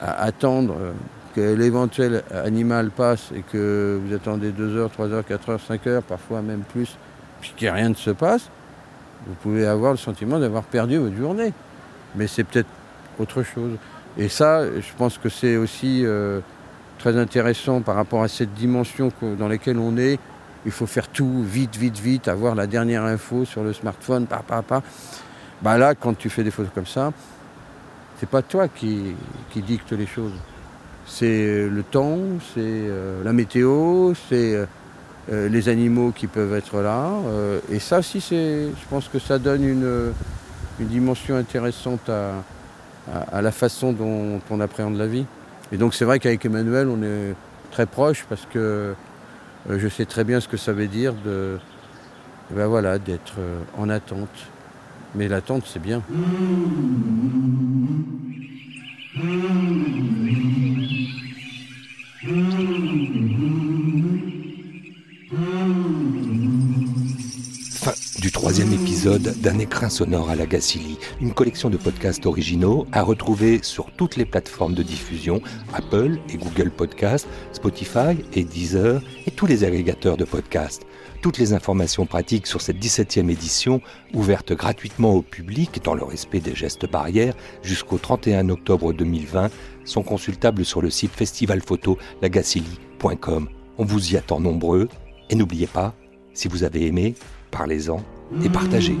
à 0.00 0.24
attendre 0.24 0.76
euh, 0.80 0.92
que 1.34 1.54
l'éventuel 1.54 2.22
animal 2.32 2.90
passe 2.90 3.30
et 3.34 3.42
que 3.42 4.00
vous 4.02 4.14
attendez 4.14 4.52
2 4.52 4.76
heures, 4.76 4.90
3 4.90 5.08
heures, 5.08 5.24
4 5.24 5.50
heures, 5.50 5.60
5 5.60 5.86
heures, 5.86 6.02
parfois 6.02 6.42
même 6.42 6.62
plus, 6.62 6.96
puis 7.40 7.54
que 7.58 7.66
rien 7.66 7.88
ne 7.88 7.94
se 7.94 8.10
passe, 8.10 8.50
vous 9.26 9.34
pouvez 9.34 9.66
avoir 9.66 9.92
le 9.92 9.98
sentiment 9.98 10.38
d'avoir 10.38 10.62
perdu 10.62 10.98
votre 10.98 11.16
journée. 11.16 11.52
Mais 12.14 12.26
c'est 12.26 12.44
peut-être 12.44 12.68
autre 13.18 13.42
chose. 13.42 13.72
Et 14.16 14.28
ça, 14.28 14.64
je 14.64 14.92
pense 14.96 15.18
que 15.18 15.28
c'est 15.28 15.56
aussi 15.56 16.04
très 16.98 17.16
intéressant 17.18 17.80
par 17.80 17.96
rapport 17.96 18.22
à 18.22 18.28
cette 18.28 18.54
dimension 18.54 19.10
dans 19.38 19.48
laquelle 19.48 19.78
on 19.78 19.96
est, 19.98 20.18
il 20.66 20.72
faut 20.72 20.86
faire 20.86 21.08
tout 21.08 21.42
vite, 21.42 21.76
vite, 21.76 21.98
vite, 21.98 22.28
avoir 22.28 22.54
la 22.54 22.66
dernière 22.66 23.04
info 23.04 23.44
sur 23.44 23.62
le 23.62 23.72
smartphone, 23.72 24.26
pa, 24.26 24.42
pa, 24.46 24.62
pa. 24.62 24.82
Bah 25.62 25.78
là, 25.78 25.94
quand 25.94 26.18
tu 26.18 26.28
fais 26.28 26.44
des 26.44 26.50
photos 26.50 26.72
comme 26.74 26.86
ça, 26.86 27.12
c'est 28.18 28.28
pas 28.28 28.42
toi 28.42 28.68
qui, 28.68 29.14
dicte 29.54 29.92
les 29.92 30.06
choses. 30.06 30.34
C'est 31.06 31.68
le 31.68 31.82
temps, 31.82 32.18
c'est 32.52 32.60
euh, 32.60 33.22
la 33.22 33.32
météo, 33.32 34.12
c'est 34.28 34.54
euh, 34.54 34.66
euh, 35.30 35.48
les 35.48 35.68
animaux 35.68 36.10
qui 36.10 36.26
peuvent 36.26 36.54
être 36.54 36.80
là. 36.80 37.10
et 37.70 37.78
ça 37.78 38.00
aussi, 38.00 38.20
je 38.20 38.88
pense 38.90 39.08
que 39.08 39.18
ça 39.18 39.38
donne 39.38 39.64
une, 39.64 40.12
dimension 40.80 41.36
intéressante 41.36 42.10
à, 42.10 43.40
la 43.40 43.52
façon 43.52 43.92
dont 43.92 44.40
on 44.50 44.60
appréhende 44.60 44.96
la 44.96 45.06
vie. 45.06 45.24
Et 45.72 45.76
donc 45.76 45.94
c'est 45.94 46.04
vrai 46.04 46.18
qu'avec 46.18 46.44
Emmanuel, 46.44 46.88
on 46.88 47.02
est 47.02 47.34
très 47.70 47.86
proche 47.86 48.24
parce 48.28 48.46
que 48.46 48.58
euh, 48.58 48.92
je 49.68 49.88
sais 49.88 50.06
très 50.06 50.24
bien 50.24 50.40
ce 50.40 50.48
que 50.48 50.56
ça 50.56 50.72
veut 50.72 50.86
dire 50.86 51.14
de, 51.24 51.58
ben 52.50 52.66
voilà, 52.66 52.98
d'être 52.98 53.34
euh, 53.38 53.60
en 53.76 53.88
attente. 53.88 54.28
Mais 55.14 55.28
l'attente, 55.28 55.64
c'est 55.66 55.82
bien. 55.82 56.02
du 59.14 60.15
troisième 68.36 68.72
épisode 68.74 69.34
d'un 69.40 69.58
écrin 69.58 69.88
sonore 69.88 70.28
à 70.28 70.36
la 70.36 70.44
Gacilly, 70.44 70.98
une 71.22 71.32
collection 71.32 71.70
de 71.70 71.78
podcasts 71.78 72.26
originaux 72.26 72.86
à 72.92 73.02
retrouver 73.02 73.60
sur 73.62 73.90
toutes 73.92 74.16
les 74.16 74.26
plateformes 74.26 74.74
de 74.74 74.82
diffusion, 74.82 75.40
Apple 75.72 76.18
et 76.28 76.36
Google 76.36 76.70
Podcasts, 76.70 77.26
Spotify 77.52 78.18
et 78.34 78.44
Deezer 78.44 79.00
et 79.26 79.30
tous 79.30 79.46
les 79.46 79.64
agrégateurs 79.64 80.18
de 80.18 80.26
podcasts. 80.26 80.82
Toutes 81.22 81.38
les 81.38 81.54
informations 81.54 82.04
pratiques 82.04 82.46
sur 82.46 82.60
cette 82.60 82.76
17e 82.76 83.30
édition, 83.30 83.80
ouverte 84.12 84.52
gratuitement 84.52 85.14
au 85.14 85.22
public 85.22 85.82
dans 85.82 85.94
le 85.94 86.04
respect 86.04 86.40
des 86.40 86.54
gestes 86.54 86.90
barrières 86.90 87.34
jusqu'au 87.62 87.96
31 87.96 88.50
octobre 88.50 88.92
2020, 88.92 89.50
sont 89.86 90.02
consultables 90.02 90.66
sur 90.66 90.82
le 90.82 90.90
site 90.90 91.16
festivalphoto-lagacilly.com. 91.16 93.48
On 93.78 93.84
vous 93.86 94.12
y 94.12 94.18
attend 94.18 94.40
nombreux 94.40 94.90
et 95.30 95.36
n'oubliez 95.36 95.68
pas, 95.68 95.94
si 96.34 96.48
vous 96.48 96.64
avez 96.64 96.86
aimé, 96.86 97.14
parlez-en 97.50 98.04
et 98.44 98.48
partagez. 98.48 98.96